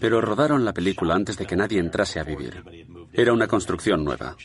pero 0.00 0.20
rodaron 0.20 0.64
la 0.64 0.74
película 0.74 1.14
antes 1.14 1.36
de 1.36 1.46
que 1.46 1.54
nadie 1.54 1.78
entrase 1.78 2.18
a 2.18 2.24
vivir. 2.24 2.64
Era 3.12 3.32
una 3.32 3.46
construcción 3.46 4.02
nueva. 4.02 4.36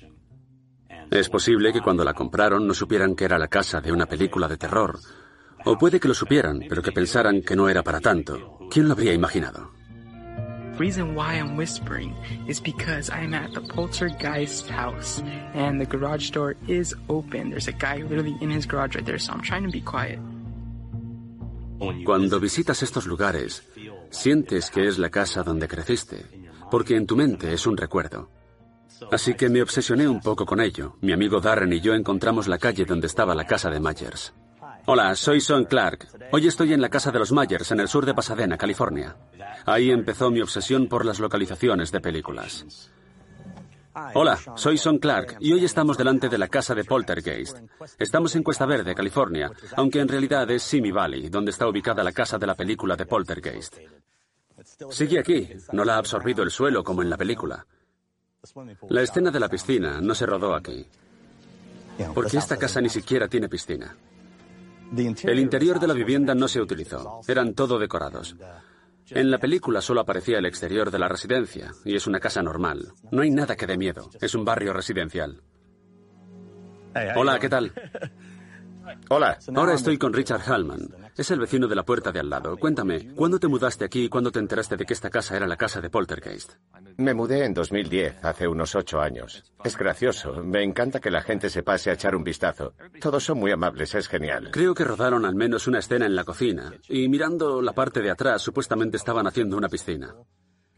Es 1.10 1.30
posible 1.30 1.74
que 1.74 1.82
cuando 1.82 2.04
la 2.04 2.14
compraron 2.14 2.68
no 2.68 2.76
supieran 2.76 3.16
que 3.16 3.26
era 3.26 3.40
la 3.40 3.48
casa 3.48 3.82
de 3.82 3.92
una 3.92 4.06
película 4.06 4.48
de 4.48 4.58
terror 4.58 5.00
o 5.66 5.76
puede 5.80 6.00
que 6.00 6.08
lo 6.08 6.14
supieran, 6.14 6.62
pero 6.70 6.84
que 6.84 6.92
pensaran 6.92 7.42
que 7.42 7.56
no 7.56 7.68
era 7.68 7.82
para 7.82 8.00
tanto. 8.00 8.60
¿Quién 8.70 8.88
lo 8.88 8.94
habría 8.94 9.14
imaginado? 9.14 9.81
Reason 10.82 11.14
why 11.14 11.36
I'm 11.36 11.56
whispering 11.58 12.16
is 12.48 12.60
because 12.60 13.12
I'm 13.14 13.34
at 13.34 13.54
the 13.54 13.62
poltergeist 13.62 14.68
house 14.68 15.22
and 15.54 15.80
the 15.80 15.86
garage 15.86 16.32
door 16.32 16.56
is 16.68 16.96
open. 17.08 17.52
There's 17.52 17.68
a 17.68 17.78
guy 17.78 17.98
literally 18.02 18.36
in 18.42 18.50
his 18.50 18.66
garage 18.66 18.96
right 18.96 19.06
there, 19.06 19.20
so 19.20 19.32
I'm 19.34 19.42
trying 19.42 19.64
to 19.64 19.72
be 19.72 19.82
quiet. 19.82 20.20
Cuando 22.06 22.40
visitas 22.40 22.84
estos 22.84 23.06
lugares, 23.06 23.64
sientes 24.10 24.70
que 24.70 24.88
es 24.88 24.98
la 24.98 25.10
casa 25.10 25.44
donde 25.44 25.68
creciste, 25.68 26.26
porque 26.70 26.96
en 26.96 27.06
tu 27.06 27.16
mente 27.16 27.54
es 27.54 27.66
un 27.66 27.78
recuerdo. 27.78 28.30
Así 29.12 29.34
que 29.34 29.50
me 29.50 29.62
obsesioné 29.62 30.08
un 30.08 30.20
poco 30.20 30.46
con 30.46 30.62
ello. 30.62 30.98
Mi 31.02 31.12
amigo 31.12 31.42
Darren 31.42 31.74
y 31.74 31.80
yo 31.80 31.96
encontramos 31.96 32.48
la 32.48 32.60
calle 32.60 32.86
donde 32.86 33.08
estaba 33.08 33.34
la 33.34 33.46
casa 33.46 33.70
de 33.70 33.80
Myers. 33.80 34.34
Hola, 34.86 35.16
soy 35.16 35.42
Son 35.42 35.66
Clark. 35.66 36.08
Hoy 36.32 36.48
estoy 36.48 36.74
en 36.74 36.82
la 36.82 36.90
casa 36.90 37.12
de 37.12 37.20
los 37.20 37.32
Myers, 37.32 37.72
en 37.72 37.80
el 37.80 37.88
sur 37.88 38.06
de 38.06 38.14
Pasadena, 38.14 38.58
California. 38.58 39.16
Ahí 39.66 39.92
empezó 39.92 40.32
mi 40.32 40.42
obsesión 40.42 40.88
por 40.88 41.06
las 41.06 41.20
localizaciones 41.20 41.92
de 41.92 42.02
películas. 42.02 42.90
Hola, 44.14 44.40
soy 44.56 44.78
Son 44.78 44.98
Clark 44.98 45.38
y 45.40 45.54
hoy 45.54 45.66
estamos 45.66 45.98
delante 45.98 46.30
de 46.30 46.38
la 46.38 46.48
casa 46.48 46.74
de 46.74 46.84
Poltergeist. 46.84 47.58
Estamos 48.00 48.36
en 48.36 48.44
Cuesta 48.44 48.66
Verde, 48.66 48.96
California, 48.96 49.52
aunque 49.76 50.00
en 50.00 50.08
realidad 50.08 50.50
es 50.50 50.64
Simi 50.64 50.92
Valley, 50.92 51.30
donde 51.30 51.52
está 51.52 51.68
ubicada 51.68 52.04
la 52.04 52.12
casa 52.12 52.38
de 52.38 52.48
la 52.48 52.56
película 52.56 52.96
de 52.96 53.06
Poltergeist. 53.06 53.78
Sigue 54.90 55.20
aquí, 55.20 55.50
no 55.74 55.84
la 55.84 55.96
ha 55.96 55.98
absorbido 55.98 56.44
el 56.44 56.52
suelo 56.52 56.84
como 56.84 57.02
en 57.02 57.10
la 57.10 57.18
película. 57.18 57.66
La 58.90 59.02
escena 59.02 59.30
de 59.30 59.40
la 59.40 59.50
piscina 59.50 60.02
no 60.02 60.16
se 60.16 60.26
rodó 60.26 60.56
aquí, 60.56 60.88
porque 62.16 62.38
esta 62.38 62.58
casa 62.58 62.82
ni 62.82 62.90
siquiera 62.90 63.28
tiene 63.28 63.50
piscina. 63.50 63.96
El 64.96 65.40
interior 65.40 65.80
de 65.80 65.88
la 65.88 65.94
vivienda 65.94 66.36
no 66.36 66.48
se 66.48 66.62
utilizó, 66.62 67.22
eran 67.28 67.54
todo 67.54 67.80
decorados. 67.80 68.36
En 69.10 69.32
la 69.32 69.38
película 69.38 69.82
solo 69.82 70.02
aparecía 70.02 70.38
el 70.38 70.46
exterior 70.46 70.92
de 70.92 71.00
la 71.00 71.08
residencia, 71.08 71.72
y 71.86 71.96
es 71.96 72.08
una 72.08 72.20
casa 72.20 72.42
normal. 72.42 72.94
No 73.12 73.22
hay 73.22 73.32
nada 73.32 73.56
que 73.56 73.68
dé 73.68 73.78
miedo, 73.78 74.10
es 74.20 74.36
un 74.36 74.46
barrio 74.46 74.74
residencial. 74.74 75.42
Hola, 77.16 77.40
¿qué 77.40 77.50
tal? 77.50 77.72
Hola, 79.10 79.38
ahora 79.56 79.74
estoy 79.74 79.98
con 79.98 80.14
Richard 80.14 80.42
Hallman. 80.42 80.90
Es 81.18 81.30
el 81.32 81.40
vecino 81.40 81.68
de 81.68 81.76
la 81.76 81.84
puerta 81.84 82.12
de 82.12 82.20
al 82.20 82.30
lado. 82.30 82.58
Cuéntame, 82.58 83.14
¿cuándo 83.16 83.40
te 83.40 83.48
mudaste 83.48 83.86
aquí 83.86 84.06
y 84.06 84.10
cuándo 84.10 84.32
te 84.32 84.40
enteraste 84.40 84.78
de 84.78 84.86
que 84.86 84.94
esta 84.94 85.10
casa 85.10 85.36
era 85.36 85.48
la 85.48 85.58
casa 85.58 85.82
de 85.82 85.90
Poltergeist? 85.90 86.54
Me 86.98 87.14
mudé 87.14 87.46
en 87.46 87.54
2010, 87.54 88.24
hace 88.24 88.48
unos 88.48 88.76
ocho 88.76 89.02
años. 89.02 89.44
Es 89.64 89.78
gracioso. 89.78 90.44
Me 90.44 90.64
encanta 90.64 91.00
que 91.00 91.12
la 91.12 91.22
gente 91.22 91.50
se 91.50 91.64
pase 91.64 91.90
a 91.90 91.94
echar 91.94 92.16
un 92.16 92.24
vistazo. 92.24 92.74
Todos 93.00 93.24
son 93.24 93.40
muy 93.40 93.52
amables, 93.52 93.94
es 93.96 94.08
genial. 94.08 94.50
Creo 94.52 94.74
que 94.74 94.84
rodaron 94.84 95.26
al 95.26 95.36
menos 95.36 95.68
una 95.68 95.80
escena 95.80 96.06
en 96.06 96.16
la 96.16 96.24
cocina. 96.24 96.74
Y 96.88 97.08
mirando 97.10 97.62
la 97.62 97.74
parte 97.74 98.02
de 98.02 98.12
atrás, 98.12 98.42
supuestamente 98.42 98.98
estaban 98.98 99.28
haciendo 99.28 99.58
una 99.58 99.70
piscina. 99.70 100.14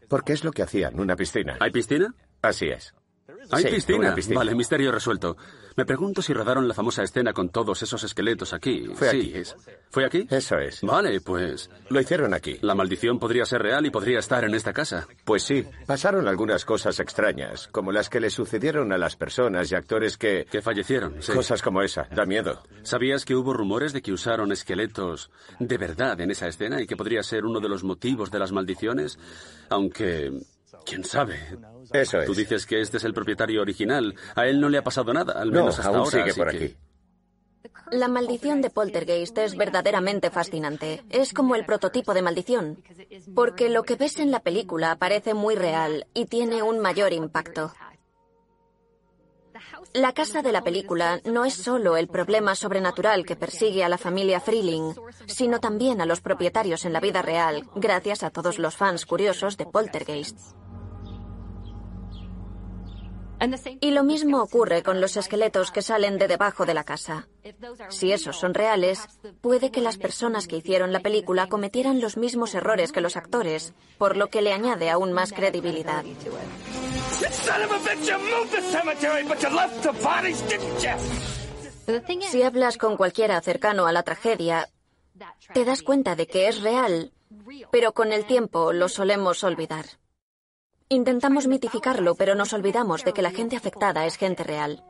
¿Por 0.08 0.24
qué 0.24 0.32
es 0.32 0.44
lo 0.44 0.52
que 0.52 0.62
hacían? 0.62 0.98
¿Una 0.98 1.16
piscina? 1.16 1.56
¿Hay 1.60 1.70
piscina? 1.70 2.14
Así 2.42 2.66
es. 2.66 2.94
Hay 3.50 3.64
piscina. 3.64 4.14
Vale, 4.34 4.54
misterio 4.54 4.92
resuelto. 4.92 5.36
Me 5.76 5.84
pregunto 5.84 6.22
si 6.22 6.32
rodaron 6.32 6.68
la 6.68 6.74
famosa 6.74 7.02
escena 7.02 7.32
con 7.32 7.48
todos 7.48 7.82
esos 7.82 8.04
esqueletos 8.04 8.52
aquí. 8.52 8.86
Fue 8.94 9.10
sí, 9.10 9.16
aquí. 9.16 9.32
Es... 9.34 9.56
¿Fue 9.90 10.04
aquí? 10.04 10.26
Eso 10.30 10.58
es. 10.58 10.82
Vale, 10.82 11.20
pues. 11.20 11.68
Lo 11.88 12.00
hicieron 12.00 12.32
aquí. 12.32 12.58
La 12.60 12.76
maldición 12.76 13.18
podría 13.18 13.44
ser 13.44 13.62
real 13.62 13.84
y 13.84 13.90
podría 13.90 14.20
estar 14.20 14.44
en 14.44 14.54
esta 14.54 14.72
casa. 14.72 15.06
Pues 15.24 15.42
sí. 15.42 15.64
Pasaron 15.86 16.28
algunas 16.28 16.64
cosas 16.64 17.00
extrañas, 17.00 17.68
como 17.68 17.90
las 17.90 18.08
que 18.08 18.20
le 18.20 18.30
sucedieron 18.30 18.92
a 18.92 18.98
las 18.98 19.16
personas 19.16 19.70
y 19.70 19.74
actores 19.74 20.16
que. 20.16 20.46
Que 20.50 20.62
fallecieron. 20.62 21.16
Sí. 21.20 21.32
Cosas 21.32 21.60
como 21.60 21.82
esa. 21.82 22.06
Da 22.14 22.24
miedo. 22.24 22.62
¿Sabías 22.82 23.24
que 23.24 23.34
hubo 23.34 23.52
rumores 23.52 23.92
de 23.92 24.02
que 24.02 24.12
usaron 24.12 24.52
esqueletos 24.52 25.30
de 25.58 25.78
verdad 25.78 26.20
en 26.20 26.30
esa 26.30 26.46
escena 26.46 26.80
y 26.80 26.86
que 26.86 26.96
podría 26.96 27.22
ser 27.22 27.44
uno 27.44 27.58
de 27.58 27.68
los 27.68 27.82
motivos 27.82 28.30
de 28.30 28.38
las 28.38 28.52
maldiciones? 28.52 29.18
Aunque. 29.70 30.32
¿Quién 30.84 31.04
sabe? 31.04 31.38
Eso 31.92 32.20
es. 32.20 32.26
Tú 32.26 32.34
dices 32.34 32.66
que 32.66 32.80
este 32.80 32.96
es 32.98 33.04
el 33.04 33.14
propietario 33.14 33.62
original. 33.62 34.14
A 34.34 34.46
él 34.46 34.60
no 34.60 34.68
le 34.68 34.78
ha 34.78 34.84
pasado 34.84 35.12
nada, 35.12 35.34
al 35.34 35.50
menos 35.50 35.64
no, 35.64 35.70
hasta 35.70 35.88
aún 35.88 35.96
ahora. 35.98 36.10
sigue 36.10 36.34
por 36.34 36.50
que... 36.50 36.56
aquí. 36.56 36.76
La 37.90 38.08
maldición 38.08 38.60
de 38.60 38.70
Poltergeist 38.70 39.36
es 39.38 39.56
verdaderamente 39.56 40.30
fascinante. 40.30 41.04
Es 41.10 41.32
como 41.32 41.54
el 41.54 41.64
prototipo 41.64 42.14
de 42.14 42.22
maldición, 42.22 42.82
porque 43.34 43.68
lo 43.68 43.82
que 43.82 43.96
ves 43.96 44.18
en 44.18 44.30
la 44.30 44.40
película 44.40 44.96
parece 44.96 45.34
muy 45.34 45.54
real 45.54 46.06
y 46.14 46.26
tiene 46.26 46.62
un 46.62 46.80
mayor 46.80 47.12
impacto. 47.12 47.72
La 49.92 50.12
casa 50.12 50.42
de 50.42 50.50
la 50.50 50.62
película 50.62 51.20
no 51.24 51.44
es 51.44 51.54
solo 51.54 51.96
el 51.96 52.08
problema 52.08 52.54
sobrenatural 52.54 53.24
que 53.24 53.36
persigue 53.36 53.84
a 53.84 53.88
la 53.88 53.98
familia 53.98 54.40
Freeling, 54.40 54.94
sino 55.26 55.60
también 55.60 56.00
a 56.00 56.06
los 56.06 56.20
propietarios 56.20 56.84
en 56.84 56.92
la 56.92 57.00
vida 57.00 57.22
real, 57.22 57.64
gracias 57.76 58.24
a 58.24 58.30
todos 58.30 58.58
los 58.58 58.74
fans 58.74 59.06
curiosos 59.06 59.56
de 59.56 59.66
Poltergeist. 59.66 60.36
Y 63.80 63.90
lo 63.90 64.04
mismo 64.04 64.42
ocurre 64.42 64.82
con 64.82 65.00
los 65.00 65.16
esqueletos 65.16 65.70
que 65.70 65.82
salen 65.82 66.18
de 66.18 66.28
debajo 66.28 66.66
de 66.66 66.74
la 66.74 66.84
casa. 66.84 67.28
Si 67.88 68.12
esos 68.12 68.36
son 68.36 68.54
reales, 68.54 69.06
puede 69.40 69.70
que 69.70 69.80
las 69.80 69.96
personas 69.96 70.46
que 70.46 70.56
hicieron 70.56 70.92
la 70.92 71.00
película 71.00 71.48
cometieran 71.48 72.00
los 72.00 72.16
mismos 72.16 72.54
errores 72.54 72.92
que 72.92 73.00
los 73.00 73.16
actores, 73.16 73.74
por 73.98 74.16
lo 74.16 74.28
que 74.28 74.42
le 74.42 74.52
añade 74.52 74.90
aún 74.90 75.12
más 75.12 75.32
credibilidad. 75.32 76.04
Si 82.20 82.42
hablas 82.42 82.78
con 82.78 82.96
cualquiera 82.96 83.40
cercano 83.40 83.86
a 83.86 83.92
la 83.92 84.02
tragedia, 84.02 84.68
te 85.52 85.64
das 85.64 85.82
cuenta 85.82 86.16
de 86.16 86.26
que 86.26 86.48
es 86.48 86.62
real, 86.62 87.12
pero 87.70 87.92
con 87.92 88.12
el 88.12 88.26
tiempo 88.26 88.72
lo 88.72 88.88
solemos 88.88 89.44
olvidar. 89.44 89.84
Intentamos 90.90 91.46
mitificarlo, 91.46 92.14
pero 92.14 92.34
nos 92.34 92.52
olvidamos 92.52 93.04
de 93.04 93.12
que 93.12 93.22
la 93.22 93.30
gente 93.30 93.56
afectada 93.56 94.04
es 94.06 94.16
gente 94.16 94.44
real. 94.44 94.82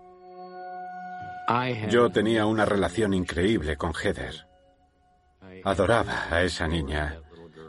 Yo 1.88 2.10
tenía 2.10 2.46
una 2.46 2.64
relación 2.64 3.14
increíble 3.14 3.76
con 3.76 3.92
Heather. 3.94 4.46
Adoraba 5.62 6.26
a 6.30 6.42
esa 6.42 6.66
niña. 6.66 7.20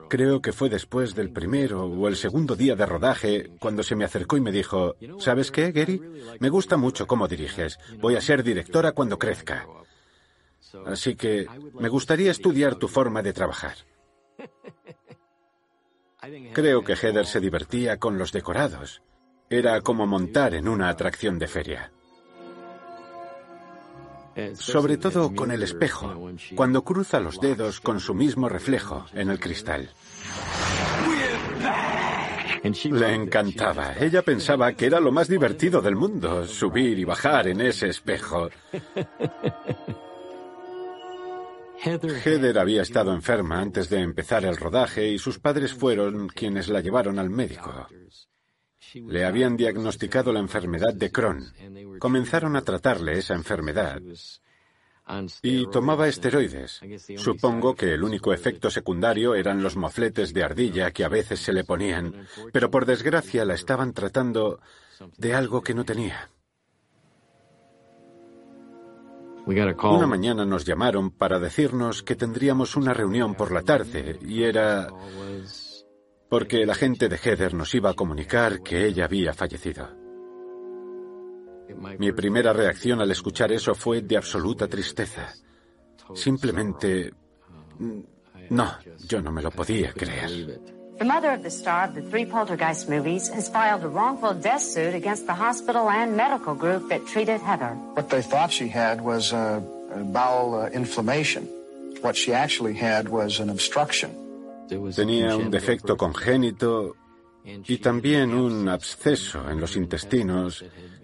Creo 0.10 0.42
que 0.42 0.54
fue 0.54 0.70
después 0.70 1.14
del 1.14 1.32
primero 1.32 1.86
o 1.86 2.08
el 2.08 2.16
segundo 2.16 2.56
día 2.56 2.76
de 2.76 2.86
rodaje 2.86 3.52
cuando 3.60 3.84
se 3.84 3.96
me 3.96 4.06
acercó 4.06 4.38
y 4.38 4.42
me 4.42 4.52
dijo, 4.52 4.96
¿sabes 5.20 5.52
qué, 5.52 5.72
Gary? 5.72 6.02
Me 6.40 6.50
gusta 6.50 6.78
mucho 6.78 7.06
cómo 7.06 7.28
diriges. 7.28 7.78
Voy 8.00 8.16
a 8.16 8.22
ser 8.22 8.44
directora 8.44 8.92
cuando 8.94 9.20
crezca. 9.20 9.68
Así 10.86 11.16
que 11.16 11.48
me 11.80 11.90
gustaría 11.90 12.32
estudiar 12.32 12.76
tu 12.76 12.88
forma 12.88 13.22
de 13.22 13.34
trabajar. 13.34 13.76
Creo 16.54 16.84
que 16.84 16.96
Heather 16.96 17.26
se 17.26 17.40
divertía 17.40 17.98
con 17.98 18.18
los 18.18 18.32
decorados. 18.32 19.02
Era 19.50 19.82
como 19.82 20.08
montar 20.08 20.56
en 20.56 20.68
una 20.68 20.90
atracción 20.90 21.38
de 21.38 21.48
feria. 21.48 21.92
Sobre 24.56 24.98
todo 24.98 25.34
con 25.34 25.52
el 25.52 25.64
espejo, 25.64 26.32
cuando 26.56 26.84
cruza 26.84 27.20
los 27.20 27.40
dedos 27.40 27.80
con 27.80 28.00
su 28.00 28.14
mismo 28.14 28.50
reflejo 28.50 29.06
en 29.14 29.30
el 29.30 29.40
cristal. 29.40 29.90
Le 32.64 33.14
encantaba. 33.14 33.94
Ella 34.00 34.24
pensaba 34.24 34.74
que 34.74 34.88
era 34.88 35.00
lo 35.00 35.12
más 35.12 35.28
divertido 35.28 35.82
del 35.82 35.96
mundo, 35.96 36.46
subir 36.48 36.98
y 36.98 37.04
bajar 37.04 37.48
en 37.48 37.62
ese 37.62 37.90
espejo. 37.90 38.50
Heather 41.86 42.58
había 42.58 42.82
estado 42.82 43.14
enferma 43.14 43.60
antes 43.62 43.90
de 43.90 44.00
empezar 44.00 44.44
el 44.44 44.58
rodaje 44.58 45.08
y 45.08 45.20
sus 45.20 45.38
padres 45.40 45.74
fueron 45.74 46.28
quienes 46.28 46.68
la 46.68 46.82
llevaron 46.82 47.20
al 47.20 47.30
médico. 47.30 47.88
Le 48.94 49.26
habían 49.26 49.56
diagnosticado 49.56 50.34
la 50.34 50.40
enfermedad 50.40 50.94
de 50.94 51.12
Crohn. 51.12 51.46
Comenzaron 52.00 52.56
a 52.56 52.62
tratarle 52.62 53.20
esa 53.20 53.36
enfermedad 53.36 54.02
y 55.44 55.70
tomaba 55.70 56.08
esteroides. 56.08 56.82
Supongo 57.18 57.76
que 57.76 57.94
el 57.94 58.04
único 58.04 58.34
efecto 58.34 58.72
secundario 58.72 59.36
eran 59.36 59.62
los 59.62 59.76
mofletes 59.76 60.34
de 60.34 60.44
ardilla 60.44 60.92
que 60.92 61.04
a 61.04 61.10
veces 61.10 61.40
se 61.40 61.54
le 61.54 61.64
ponían, 61.64 62.28
pero 62.52 62.72
por 62.72 62.86
desgracia 62.86 63.46
la 63.46 63.54
estaban 63.54 63.94
tratando 63.94 64.60
de 65.18 65.36
algo 65.36 65.62
que 65.62 65.76
no 65.76 65.86
tenía. 65.86 66.30
Una 69.48 70.08
mañana 70.08 70.46
nos 70.46 70.66
llamaron 70.66 71.12
para 71.12 71.40
decirnos 71.40 72.02
que 72.04 72.16
tendríamos 72.16 72.76
una 72.76 72.94
reunión 72.94 73.36
por 73.36 73.52
la 73.52 73.62
tarde 73.62 74.18
y 74.22 74.44
era 74.44 74.88
porque 76.30 76.64
el 76.64 76.70
agente 76.70 77.08
de 77.08 77.18
Heather 77.18 77.54
nos 77.54 77.74
iba 77.76 77.92
a 77.92 77.94
comunicar 77.94 78.62
que 78.62 78.86
ella 78.86 79.06
había 79.06 79.34
fallecido. 79.34 79.88
Mi 82.00 82.12
primera 82.12 82.54
reacción 82.54 83.02
al 83.02 83.12
escuchar 83.12 83.52
eso 83.52 83.76
fue 83.76 84.02
de 84.02 84.18
absoluta 84.18 84.68
tristeza. 84.68 85.34
Simplemente... 86.14 87.14
No, 88.50 88.72
yo 89.08 89.22
no 89.22 89.32
me 89.32 89.42
lo 89.42 89.52
podía 89.52 89.92
creer. 89.92 90.60
The 90.98 91.04
mother 91.04 91.32
of 91.32 91.44
the 91.44 91.52
star 91.52 91.84
of 91.84 91.94
the 91.94 92.02
three 92.02 92.26
Poltergeist 92.26 92.88
movies 92.88 93.28
has 93.28 93.50
filed 93.50 93.84
a 93.84 93.90
wrongful 93.90 94.34
death 94.34 94.62
suit 94.62 94.96
against 94.96 95.28
the 95.28 95.34
hospital 95.34 95.90
and 95.90 96.16
medical 96.16 96.56
group 96.56 96.88
that 96.88 97.06
treated 97.06 97.42
Heather. 97.42 97.76
What 97.96 98.10
they 98.10 98.22
thought 98.22 98.52
she 98.52 98.70
had 98.70 99.02
was 99.02 99.34
a, 99.34 99.62
a 99.94 100.04
bowel 100.06 100.56
uh, 100.56 100.70
inflammation. 100.70 101.50
What 102.00 102.16
she 102.16 102.32
actually 102.34 102.76
had 102.76 103.10
was 103.10 103.42
an 103.42 103.50
obstruction. 103.50 104.12
Tenía 104.96 105.36
un 105.36 105.52
defecto 105.52 105.98
congénito 105.98 106.96
y 107.44 107.78
también 107.78 108.34
un 108.34 108.68
absceso 108.70 109.50
en 109.50 109.60
los 109.60 109.76
intestinos 109.76 110.64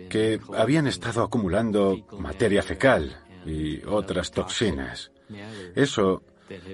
que 0.09 0.39
habían 0.55 0.87
estado 0.87 1.21
acumulando 1.21 1.97
materia 2.17 2.63
fecal 2.63 3.15
y 3.45 3.83
otras 3.85 4.31
toxinas. 4.31 5.11
Eso 5.75 6.23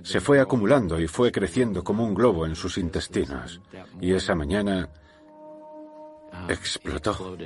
se 0.04 0.20
fue 0.20 0.40
acumulando 0.40 1.00
y 1.00 1.08
fue 1.08 1.32
creciendo 1.32 1.84
como 1.84 2.04
un 2.04 2.14
globo 2.14 2.46
en 2.46 2.56
sus 2.56 2.78
intestinos. 2.78 3.62
Y 4.00 4.14
esa 4.14 4.36
mañana 4.36 4.90
explotó. 6.48 7.38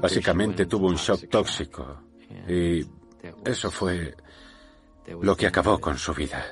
Básicamente 0.00 0.66
tuvo 0.66 0.88
un 0.88 0.96
shock 0.96 1.28
tóxico 1.28 2.02
y 2.48 2.84
eso 3.44 3.70
fue 3.70 4.14
lo 5.22 5.36
que 5.36 5.46
acabó 5.46 5.78
con 5.78 5.96
su 5.96 6.12
vida. 6.12 6.44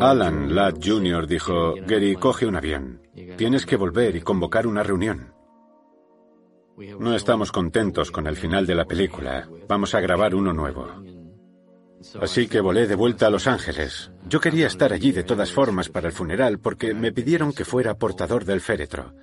Alan 0.00 0.54
Ladd 0.54 0.78
Jr. 0.82 1.26
dijo, 1.26 1.74
Gary, 1.86 2.16
coge 2.16 2.46
un 2.46 2.56
avión. 2.56 3.02
Tienes 3.36 3.66
que 3.66 3.76
volver 3.76 4.16
y 4.16 4.20
convocar 4.20 4.66
una 4.66 4.82
reunión. 4.82 5.32
No 6.98 7.14
estamos 7.14 7.52
contentos 7.52 8.10
con 8.10 8.26
el 8.26 8.36
final 8.36 8.66
de 8.66 8.74
la 8.74 8.84
película. 8.84 9.48
Vamos 9.68 9.94
a 9.94 10.00
grabar 10.00 10.34
uno 10.34 10.52
nuevo. 10.52 10.88
Así 12.20 12.48
que 12.48 12.60
volé 12.60 12.86
de 12.86 12.94
vuelta 12.94 13.26
a 13.26 13.30
Los 13.30 13.46
Ángeles. 13.46 14.10
Yo 14.26 14.40
quería 14.40 14.66
estar 14.66 14.92
allí 14.92 15.12
de 15.12 15.24
todas 15.24 15.52
formas 15.52 15.88
para 15.88 16.08
el 16.08 16.14
funeral 16.14 16.58
porque 16.58 16.94
me 16.94 17.12
pidieron 17.12 17.52
que 17.52 17.64
fuera 17.64 17.94
portador 17.94 18.44
del 18.44 18.60
féretro. 18.60 19.14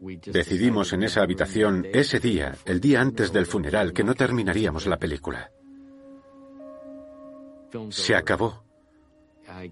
Decidimos 0.00 0.92
en 0.92 1.02
esa 1.02 1.22
habitación 1.22 1.86
ese 1.92 2.20
día, 2.20 2.56
el 2.64 2.80
día 2.80 3.00
antes 3.00 3.32
del 3.32 3.46
funeral, 3.46 3.92
que 3.92 4.04
no 4.04 4.14
terminaríamos 4.14 4.86
la 4.86 4.98
película. 4.98 5.50
Se 7.90 8.14
acabó. 8.14 8.64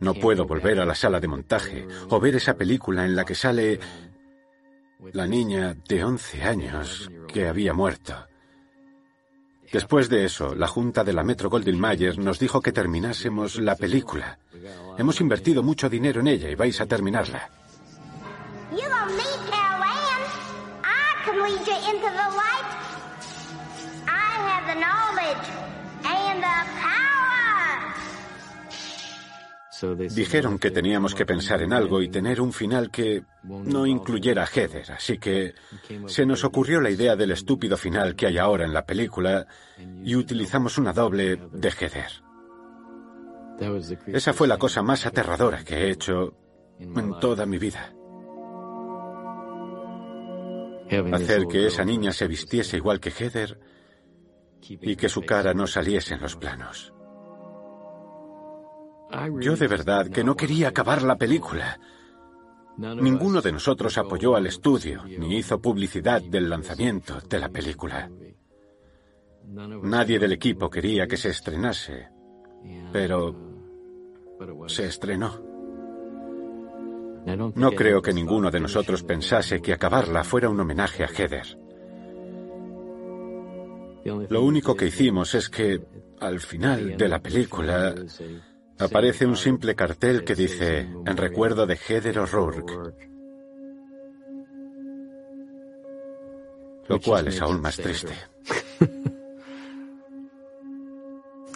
No 0.01 0.15
puedo 0.15 0.45
volver 0.45 0.81
a 0.81 0.85
la 0.85 0.95
sala 0.95 1.21
de 1.21 1.29
montaje 1.29 1.87
o 2.11 2.21
ver 2.21 2.35
esa 2.35 2.55
película 2.55 3.05
en 3.05 3.15
la 3.15 3.25
que 3.25 3.35
sale 3.35 3.79
la 5.13 5.27
niña 5.27 5.77
de 5.89 6.05
11 6.05 6.43
años 6.43 7.11
que 7.27 7.49
había 7.49 7.73
muerto. 7.73 8.15
Después 9.73 10.09
de 10.09 10.25
eso, 10.25 10.55
la 10.55 10.67
junta 10.67 11.05
de 11.05 11.13
la 11.13 11.23
Metro 11.23 11.51
Goldwyn 11.51 11.79
Mayer 11.79 12.19
nos 12.19 12.39
dijo 12.39 12.63
que 12.63 12.73
terminásemos 12.73 13.57
la 13.57 13.77
película. 13.77 14.39
Hemos 14.97 15.21
invertido 15.21 15.63
mucho 15.63 15.89
dinero 15.89 16.21
en 16.21 16.29
ella 16.29 16.49
y 16.49 16.55
vais 16.55 16.81
a 16.81 16.87
terminarla. 16.87 17.51
Dijeron 30.15 30.59
que 30.59 30.71
teníamos 30.71 31.15
que 31.15 31.27
pensar 31.27 31.63
en 31.63 31.73
algo 31.73 32.03
y 32.03 32.09
tener 32.09 32.41
un 32.41 32.53
final 32.53 32.91
que 32.91 33.23
no 33.45 33.87
incluyera 33.87 34.45
a 34.45 34.47
Heather, 34.47 34.93
así 34.93 35.19
que 35.19 35.55
se 36.07 36.27
nos 36.27 36.45
ocurrió 36.45 36.81
la 36.81 36.91
idea 36.91 37.17
del 37.17 37.31
estúpido 37.31 37.77
final 37.77 38.17
que 38.17 38.27
hay 38.27 38.39
ahora 38.39 38.65
en 38.65 38.73
la 38.73 38.85
película 38.85 39.47
y 40.03 40.17
utilizamos 40.17 40.79
una 40.79 40.93
doble 40.93 41.37
de 41.53 41.71
Heather. 41.71 42.29
Esa 44.07 44.33
fue 44.33 44.49
la 44.49 44.59
cosa 44.59 44.83
más 44.83 45.07
aterradora 45.07 45.65
que 45.65 45.75
he 45.77 45.91
hecho 45.91 46.35
en 46.79 47.19
toda 47.21 47.47
mi 47.47 47.59
vida. 47.59 47.93
Hacer 51.13 51.47
que 51.47 51.67
esa 51.67 51.85
niña 51.85 52.13
se 52.13 52.27
vistiese 52.27 52.79
igual 52.79 52.99
que 52.99 53.11
Heather 53.11 53.61
y 54.63 54.97
que 54.97 55.09
su 55.09 55.23
cara 55.23 55.55
no 55.55 55.67
saliese 55.67 56.15
en 56.15 56.21
los 56.21 56.37
planos. 56.37 56.93
Yo 59.41 59.57
de 59.57 59.69
verdad 59.69 60.09
que 60.09 60.25
no 60.25 60.37
quería 60.37 60.69
acabar 60.69 61.03
la 61.03 61.17
película. 61.17 61.79
Ninguno 62.77 63.41
de 63.41 63.53
nosotros 63.53 63.99
apoyó 63.99 64.37
al 64.37 64.47
estudio 64.47 65.03
ni 65.05 65.39
hizo 65.39 65.61
publicidad 65.61 66.23
del 66.23 66.49
lanzamiento 66.49 67.21
de 67.21 67.39
la 67.39 67.49
película. 67.49 68.11
Nadie 69.45 70.19
del 70.19 70.33
equipo 70.33 70.69
quería 70.69 71.07
que 71.07 71.17
se 71.17 71.31
estrenase, 71.31 72.09
pero 72.93 73.35
se 74.69 74.87
estrenó. 74.87 75.43
No 77.55 77.73
creo 77.73 78.01
que 78.01 78.13
ninguno 78.13 78.51
de 78.51 78.61
nosotros 78.61 79.03
pensase 79.03 79.61
que 79.61 79.73
acabarla 79.73 80.23
fuera 80.25 80.49
un 80.49 80.61
homenaje 80.61 81.05
a 81.05 81.09
Heather. 81.09 81.59
Lo 84.29 84.43
único 84.43 84.75
que 84.75 84.87
hicimos 84.87 85.35
es 85.35 85.49
que, 85.49 85.81
al 86.21 86.41
final 86.41 86.97
de 86.97 87.09
la 87.09 87.21
película, 87.21 87.95
aparece 88.79 89.27
un 89.27 89.37
simple 89.37 89.75
cartel 89.75 90.25
que 90.25 90.35
dice, 90.35 90.81
en 90.81 91.17
recuerdo 91.17 91.67
de 91.67 91.77
Heather 91.77 92.19
O'Rourke. 92.19 92.95
Lo 96.89 97.01
cual 97.01 97.29
es 97.29 97.41
aún 97.41 97.61
más 97.61 97.77
triste. 97.77 98.15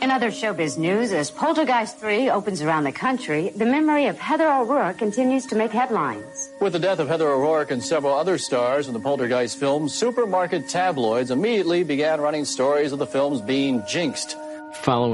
In 0.03 0.11
other 0.11 0.33
showbiz 0.33 0.77
news, 0.77 1.13
as 1.13 1.31
Poltergeist 1.31 2.01
3 2.01 2.29
opens 2.29 2.61
around 2.61 2.83
the 2.83 2.93
country, 2.93 3.53
the 3.57 3.65
memory 3.65 4.09
of 4.09 4.19
Heather 4.19 4.49
O'Rourke 4.49 4.99
continues 4.99 5.47
to 5.47 5.55
make 5.55 5.71
headlines. 5.71 6.51
With 6.61 6.73
the 6.73 6.81
death 6.81 6.99
of 6.99 7.07
Heather 7.09 7.29
O'Rourke 7.29 7.71
and 7.71 7.81
several 7.81 8.13
other 8.13 8.37
stars 8.37 8.89
in 8.89 8.95
the 8.95 9.01
Poltergeist 9.01 9.61
film, 9.61 9.89
supermarket 9.89 10.69
tabloids 10.69 11.31
immediately 11.31 11.85
began 11.85 12.21
running 12.21 12.45
stories 12.45 12.91
of 12.91 12.99
the 12.99 13.07
films 13.07 13.41
being 13.41 13.85
jinxed. 13.87 14.37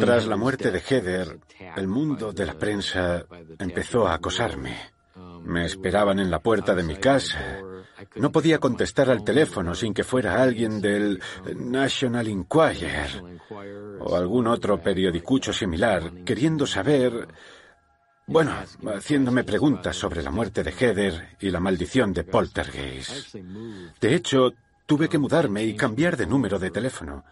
Tras 0.01 0.27
la 0.27 0.37
muerte 0.37 0.71
de 0.71 0.81
Heather, 0.81 1.41
el 1.77 1.89
mundo 1.89 2.33
de 2.33 2.47
la 2.47 2.55
prensa 2.55 3.25
empezó 3.59 4.07
a 4.07 4.15
acosarme. 4.15 4.77
Me 5.43 5.67
esperaban 5.67 6.19
en 6.21 6.31
la 6.31 6.41
puerta 6.41 6.75
de 6.75 6.83
mi 6.83 6.97
casa. 6.97 7.61
No 8.17 8.31
podía 8.31 8.59
contestar 8.59 9.11
al 9.11 9.25
teléfono 9.25 9.75
sin 9.75 9.93
que 9.93 10.05
fuera 10.05 10.43
alguien 10.43 10.81
del 10.81 11.21
National 11.57 12.29
Enquirer 12.29 13.23
o 14.01 14.17
algún 14.17 14.47
otro 14.47 14.81
periodicucho 14.81 15.53
similar 15.53 16.25
queriendo 16.25 16.67
saber, 16.67 17.29
bueno, 18.27 18.53
haciéndome 18.95 19.45
preguntas 19.45 19.97
sobre 19.97 20.23
la 20.23 20.31
muerte 20.31 20.63
de 20.63 20.73
Heather 20.73 21.37
y 21.41 21.51
la 21.51 21.61
maldición 21.61 22.13
de 22.13 22.25
Poltergeist. 22.25 23.35
De 24.01 24.15
hecho, 24.15 24.55
tuve 24.87 25.09
que 25.09 25.19
mudarme 25.19 25.65
y 25.65 25.75
cambiar 25.75 26.17
de 26.17 26.27
número 26.27 26.59
de 26.59 26.71
teléfono. 26.71 27.25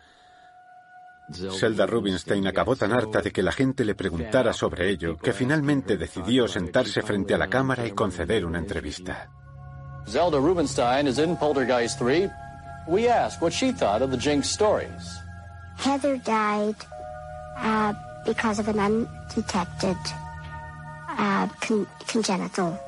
Zelda 1.33 1.87
Rubinstein 1.87 2.47
acabó 2.47 2.77
tan 2.77 2.93
harta 2.93 3.21
de 3.21 3.33
que 3.33 3.43
la 3.43 3.53
gente 3.53 3.85
le 3.85 3.95
preguntara 3.95 4.53
sobre 4.53 4.89
ello 4.89 5.17
que 5.17 5.33
finalmente 5.33 5.97
decidió 5.97 6.47
sentarse 6.47 7.03
frente 7.03 7.35
a 7.35 7.39
la 7.39 7.49
cámara 7.49 7.87
y 7.87 7.93
conceder 7.93 8.47
una 8.47 8.59
entrevista. 8.59 9.29
Zelda 10.07 10.39
Rubinstein 10.39 11.09
is 11.09 11.19
in 11.19 11.37
Poltergeist 11.37 11.99
3. 11.99 12.31
We 12.87 13.09
asked 13.09 13.43
what 13.43 13.53
she 13.53 13.73
thought 13.73 14.03
of 14.03 14.11
the 14.11 14.17
Jinx 14.17 14.49
stories. 14.49 15.19
Heather 15.77 16.17
died 16.19 16.77
uh, 17.59 17.93
because 18.25 18.61
of 18.61 18.69
an 18.69 18.79
undetected 18.79 19.97
uh, 21.09 21.49
con 21.61 21.87
congenital 22.07 22.79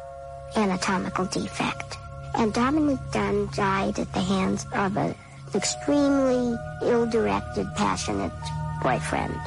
anatomical 0.55 1.27
defect. 1.27 1.97
And 2.35 2.53
Dominic 2.53 3.01
Dunn 3.11 3.49
died 3.53 3.99
at 3.99 4.13
the 4.13 4.21
hands 4.21 4.65
of 4.73 4.97
a 4.97 5.15
extremely 5.55 6.57
ill-directed, 6.83 7.67
passionate 7.75 8.33
boyfriend. 8.83 9.39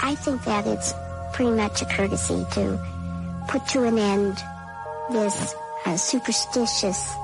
I 0.00 0.14
think 0.16 0.44
that 0.44 0.66
it's 0.66 0.94
pretty 1.32 1.52
much 1.52 1.82
a 1.82 1.86
courtesy 1.86 2.44
to 2.52 2.78
put 3.48 3.66
to 3.68 3.84
an 3.84 3.98
end 3.98 4.36
this 5.12 5.54
uh, 5.86 5.96
superstitious 5.96 7.14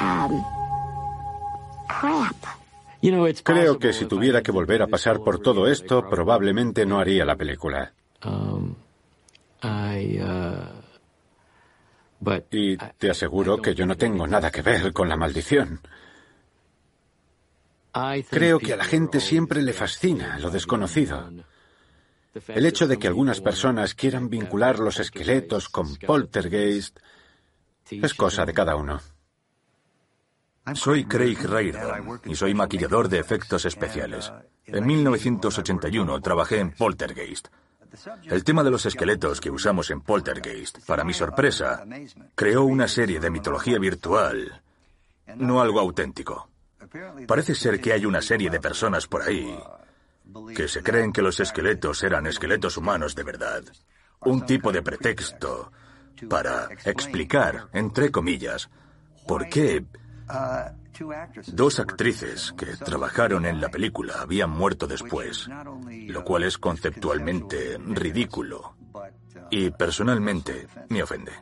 um, 0.00 0.44
crap. 1.88 2.36
Creo 3.42 3.78
que 3.80 3.92
si 3.92 4.06
tuviera 4.06 4.42
que 4.42 4.52
volver 4.52 4.80
a 4.82 4.86
pasar 4.86 5.20
por 5.24 5.40
todo 5.40 5.66
esto, 5.66 6.08
probablemente 6.08 6.86
no 6.86 7.00
haría 7.00 7.24
la 7.24 7.34
película. 7.34 7.92
Um, 8.24 8.76
uh, 9.64 10.02
y 12.52 12.76
te 12.76 13.10
aseguro 13.10 13.60
que 13.60 13.74
yo 13.74 13.86
no 13.86 13.96
tengo 13.96 14.28
nada 14.28 14.52
que 14.52 14.62
ver 14.62 14.92
con 14.92 15.08
la 15.08 15.16
maldición. 15.16 15.80
Creo 18.30 18.58
que 18.58 18.72
a 18.72 18.76
la 18.76 18.84
gente 18.84 19.20
siempre 19.20 19.62
le 19.62 19.72
fascina 19.72 20.38
lo 20.38 20.50
desconocido. 20.50 21.30
El 22.48 22.64
hecho 22.64 22.86
de 22.86 22.98
que 22.98 23.08
algunas 23.08 23.40
personas 23.40 23.94
quieran 23.94 24.30
vincular 24.30 24.78
los 24.78 24.98
esqueletos 24.98 25.68
con 25.68 25.96
poltergeist 25.96 26.98
es 27.90 28.14
cosa 28.14 28.46
de 28.46 28.54
cada 28.54 28.76
uno. 28.76 29.00
Soy 30.74 31.04
Craig 31.04 31.38
Raydon 31.42 32.20
y 32.24 32.36
soy 32.36 32.54
maquillador 32.54 33.08
de 33.08 33.18
efectos 33.18 33.64
especiales. 33.64 34.32
En 34.64 34.86
1981 34.86 36.20
trabajé 36.20 36.60
en 36.60 36.70
Poltergeist. 36.70 37.48
El 38.24 38.44
tema 38.44 38.62
de 38.62 38.70
los 38.70 38.86
esqueletos 38.86 39.40
que 39.40 39.50
usamos 39.50 39.90
en 39.90 40.00
Poltergeist, 40.00 40.78
para 40.86 41.04
mi 41.04 41.12
sorpresa, 41.12 41.84
creó 42.34 42.62
una 42.62 42.88
serie 42.88 43.20
de 43.20 43.28
mitología 43.28 43.78
virtual, 43.78 44.62
no 45.36 45.60
algo 45.60 45.80
auténtico. 45.80 46.51
Parece 47.26 47.54
ser 47.54 47.80
que 47.80 47.92
hay 47.92 48.06
una 48.06 48.22
serie 48.22 48.50
de 48.50 48.60
personas 48.60 49.06
por 49.06 49.22
ahí 49.22 49.58
que 50.54 50.68
se 50.68 50.82
creen 50.82 51.12
que 51.12 51.22
los 51.22 51.40
esqueletos 51.40 52.02
eran 52.02 52.26
esqueletos 52.26 52.76
humanos 52.76 53.14
de 53.14 53.22
verdad. 53.22 53.62
Un 54.20 54.46
tipo 54.46 54.72
de 54.72 54.82
pretexto 54.82 55.72
para 56.28 56.68
explicar, 56.84 57.68
entre 57.72 58.10
comillas, 58.10 58.70
por 59.26 59.48
qué 59.48 59.84
Dos 61.46 61.80
actrices 61.80 62.54
que 62.56 62.76
trabajaron 62.76 63.46
en 63.46 63.60
la 63.60 63.68
película 63.70 64.20
habían 64.20 64.50
muerto 64.50 64.86
después, 64.86 65.48
lo 65.88 66.24
cual 66.24 66.44
es 66.44 66.58
conceptualmente 66.58 67.78
ridículo 67.78 68.76
y 69.50 69.70
personalmente 69.70 70.68
me 70.88 71.02
ofende. 71.02 71.32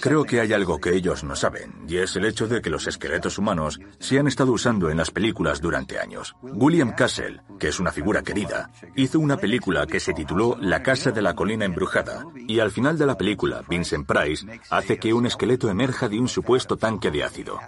Creo 0.00 0.24
que 0.24 0.40
hay 0.40 0.52
algo 0.52 0.80
que 0.80 0.94
ellos 0.94 1.22
no 1.24 1.36
saben, 1.36 1.84
y 1.88 1.98
es 1.98 2.16
el 2.16 2.24
hecho 2.24 2.48
de 2.48 2.60
que 2.60 2.70
los 2.70 2.86
esqueletos 2.86 3.38
humanos 3.38 3.78
se 3.98 4.18
han 4.18 4.26
estado 4.26 4.52
usando 4.52 4.90
en 4.90 4.96
las 4.96 5.10
películas 5.10 5.60
durante 5.60 5.98
años. 5.98 6.34
William 6.42 6.92
Castle, 6.94 7.40
que 7.58 7.68
es 7.68 7.78
una 7.78 7.92
figura 7.92 8.22
querida, 8.22 8.70
hizo 8.96 9.20
una 9.20 9.36
película 9.36 9.86
que 9.86 10.00
se 10.00 10.14
tituló 10.14 10.56
La 10.60 10.82
Casa 10.82 11.12
de 11.12 11.22
la 11.22 11.34
Colina 11.34 11.64
Embrujada, 11.64 12.24
y 12.34 12.58
al 12.60 12.70
final 12.70 12.98
de 12.98 13.06
la 13.06 13.16
película, 13.16 13.62
Vincent 13.68 14.06
Price 14.06 14.44
hace 14.70 14.98
que 14.98 15.14
un 15.14 15.26
esqueleto 15.26 15.68
emerja 15.68 16.08
de 16.08 16.18
un 16.18 16.28
supuesto 16.28 16.76
tanque 16.76 17.10
de 17.10 17.24
ácido. 17.24 17.58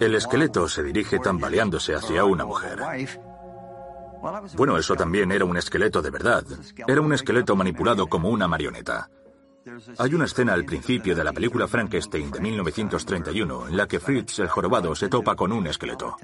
El 0.00 0.14
esqueleto 0.14 0.68
se 0.68 0.82
dirige 0.82 1.18
tambaleándose 1.18 1.94
hacia 1.94 2.24
una 2.24 2.44
mujer. 2.44 2.78
Bueno, 4.56 4.78
eso 4.78 4.94
también 4.94 5.32
era 5.32 5.44
un 5.44 5.56
esqueleto 5.56 6.00
de 6.00 6.10
verdad. 6.10 6.44
Era 6.86 7.00
un 7.00 7.12
esqueleto 7.12 7.56
manipulado 7.56 8.06
como 8.06 8.28
una 8.28 8.46
marioneta. 8.46 9.08
Hay 9.98 10.14
una 10.14 10.24
escena 10.24 10.54
al 10.54 10.64
principio 10.64 11.14
de 11.14 11.24
la 11.24 11.32
película 11.32 11.68
Frankenstein 11.68 12.30
de 12.30 12.40
1931 12.40 13.68
en 13.68 13.76
la 13.76 13.86
que 13.86 14.00
Fritz 14.00 14.38
el 14.40 14.48
jorobado 14.48 14.94
se 14.94 15.08
topa 15.08 15.36
con 15.36 15.52
un 15.52 15.66
esqueleto. 15.66 16.16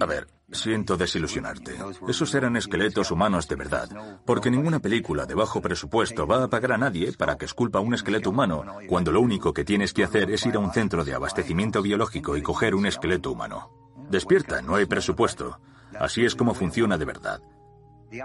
A 0.00 0.06
ver, 0.06 0.26
siento 0.50 0.96
desilusionarte. 0.96 1.76
Esos 2.08 2.34
eran 2.34 2.56
esqueletos 2.56 3.10
humanos 3.10 3.46
de 3.48 3.56
verdad, 3.56 3.88
porque 4.24 4.50
ninguna 4.50 4.80
película 4.80 5.26
de 5.26 5.34
bajo 5.34 5.60
presupuesto 5.60 6.26
va 6.26 6.42
a 6.42 6.48
pagar 6.48 6.72
a 6.72 6.78
nadie 6.78 7.12
para 7.12 7.36
que 7.36 7.44
esculpa 7.44 7.80
un 7.80 7.94
esqueleto 7.94 8.30
humano, 8.30 8.64
cuando 8.88 9.12
lo 9.12 9.20
único 9.20 9.52
que 9.52 9.64
tienes 9.64 9.92
que 9.92 10.04
hacer 10.04 10.30
es 10.30 10.44
ir 10.46 10.56
a 10.56 10.60
un 10.60 10.72
centro 10.72 11.04
de 11.04 11.14
abastecimiento 11.14 11.82
biológico 11.82 12.36
y 12.36 12.42
coger 12.42 12.74
un 12.74 12.86
esqueleto 12.86 13.30
humano. 13.30 13.70
Despierta, 14.10 14.62
no 14.62 14.74
hay 14.74 14.86
presupuesto. 14.86 15.60
Así 15.98 16.24
es 16.24 16.34
como 16.34 16.54
funciona 16.54 16.98
de 16.98 17.04
verdad. 17.04 17.40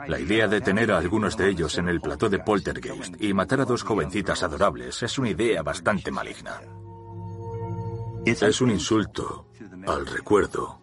La 0.08 0.20
idea 0.20 0.48
de 0.48 0.62
tener 0.62 0.92
a 0.92 0.98
algunos 0.98 1.36
de 1.36 1.50
ellos 1.50 1.78
en 1.78 1.90
el 1.90 2.02
plató 2.02 2.30
de 2.30 2.40
Poltergeist 2.40 3.22
y 3.22 3.34
matar 3.34 3.62
a 3.62 3.66
dos 3.66 3.84
jovencitas 3.84 4.44
adorables 4.44 5.02
es 5.02 5.18
una 5.18 5.30
idea 5.30 5.64
bastante 5.64 6.12
maligna. 6.12 6.62
Es 8.26 8.62
un 8.62 8.72
insulto 8.72 9.48
al 9.88 10.06
recuerdo 10.06 10.80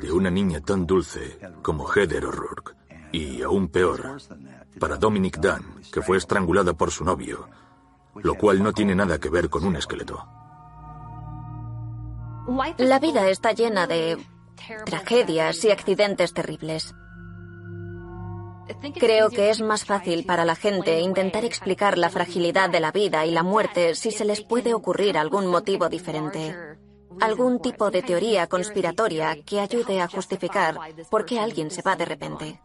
de 0.00 0.12
una 0.12 0.30
niña 0.30 0.60
tan 0.60 0.86
dulce 0.86 1.38
como 1.62 1.86
Heather 1.86 2.26
O'Rourke. 2.26 2.74
Y 3.12 3.42
aún 3.42 3.68
peor, 3.68 4.18
para 4.78 4.96
Dominic 4.96 5.38
Dunn, 5.38 5.82
que 5.92 6.02
fue 6.02 6.18
estrangulada 6.18 6.74
por 6.74 6.90
su 6.90 7.04
novio, 7.04 7.48
lo 8.16 8.34
cual 8.34 8.62
no 8.62 8.72
tiene 8.72 8.94
nada 8.94 9.18
que 9.18 9.30
ver 9.30 9.48
con 9.48 9.64
un 9.64 9.76
esqueleto. 9.76 10.24
La 12.78 12.98
vida 12.98 13.28
está 13.28 13.52
llena 13.52 13.86
de 13.86 14.18
tragedias 14.84 15.64
y 15.64 15.70
accidentes 15.70 16.34
terribles. 16.34 16.94
Creo 18.98 19.30
que 19.30 19.50
es 19.50 19.60
más 19.60 19.84
fácil 19.84 20.24
para 20.24 20.44
la 20.44 20.54
gente 20.54 21.00
intentar 21.00 21.44
explicar 21.44 21.98
la 21.98 22.10
fragilidad 22.10 22.70
de 22.70 22.80
la 22.80 22.92
vida 22.92 23.26
y 23.26 23.30
la 23.30 23.42
muerte 23.42 23.94
si 23.94 24.10
se 24.10 24.24
les 24.24 24.42
puede 24.42 24.74
ocurrir 24.74 25.18
algún 25.18 25.46
motivo 25.46 25.88
diferente. 25.88 26.56
Algún 27.20 27.60
tipo 27.60 27.90
de 27.90 28.02
teoría 28.02 28.46
conspiratoria 28.46 29.42
que 29.42 29.60
ayude 29.60 30.00
a 30.00 30.08
justificar 30.08 30.76
por 31.10 31.24
qué 31.24 31.40
alguien 31.40 31.70
se 31.70 31.82
va 31.82 31.96
de 31.96 32.04
repente. 32.04 32.60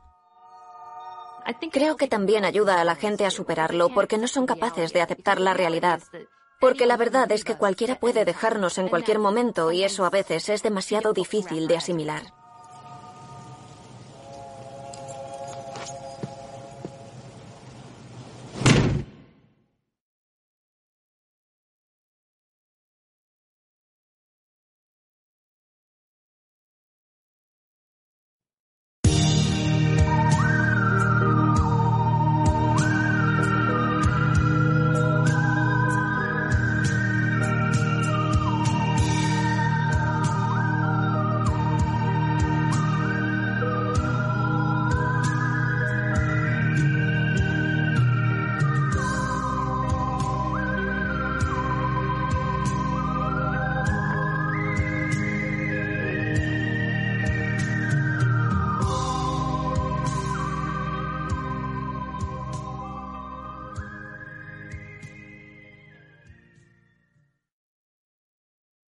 Creo 1.72 1.96
que 1.96 2.08
también 2.08 2.46
ayuda 2.46 2.82
a 2.82 2.86
la 2.86 2.96
gente 2.96 3.26
a 3.26 3.32
superarlo 3.32 3.90
porque 3.90 4.18
no 4.18 4.28
son 4.28 4.46
capaces 4.46 4.94
de 4.94 5.02
aceptar 5.02 5.40
la 5.40 5.54
realidad. 5.54 6.02
Porque 6.60 6.86
la 6.86 6.98
verdad 6.98 7.32
es 7.32 7.44
que 7.44 7.58
cualquiera 7.58 8.00
puede 8.00 8.26
dejarnos 8.26 8.78
en 8.78 8.88
cualquier 8.88 9.20
momento 9.20 9.72
y 9.72 9.84
eso 9.84 10.06
a 10.06 10.10
veces 10.10 10.50
es 10.50 10.64
demasiado 10.64 11.14
difícil 11.14 11.68
de 11.68 11.78
asimilar. 11.78 12.45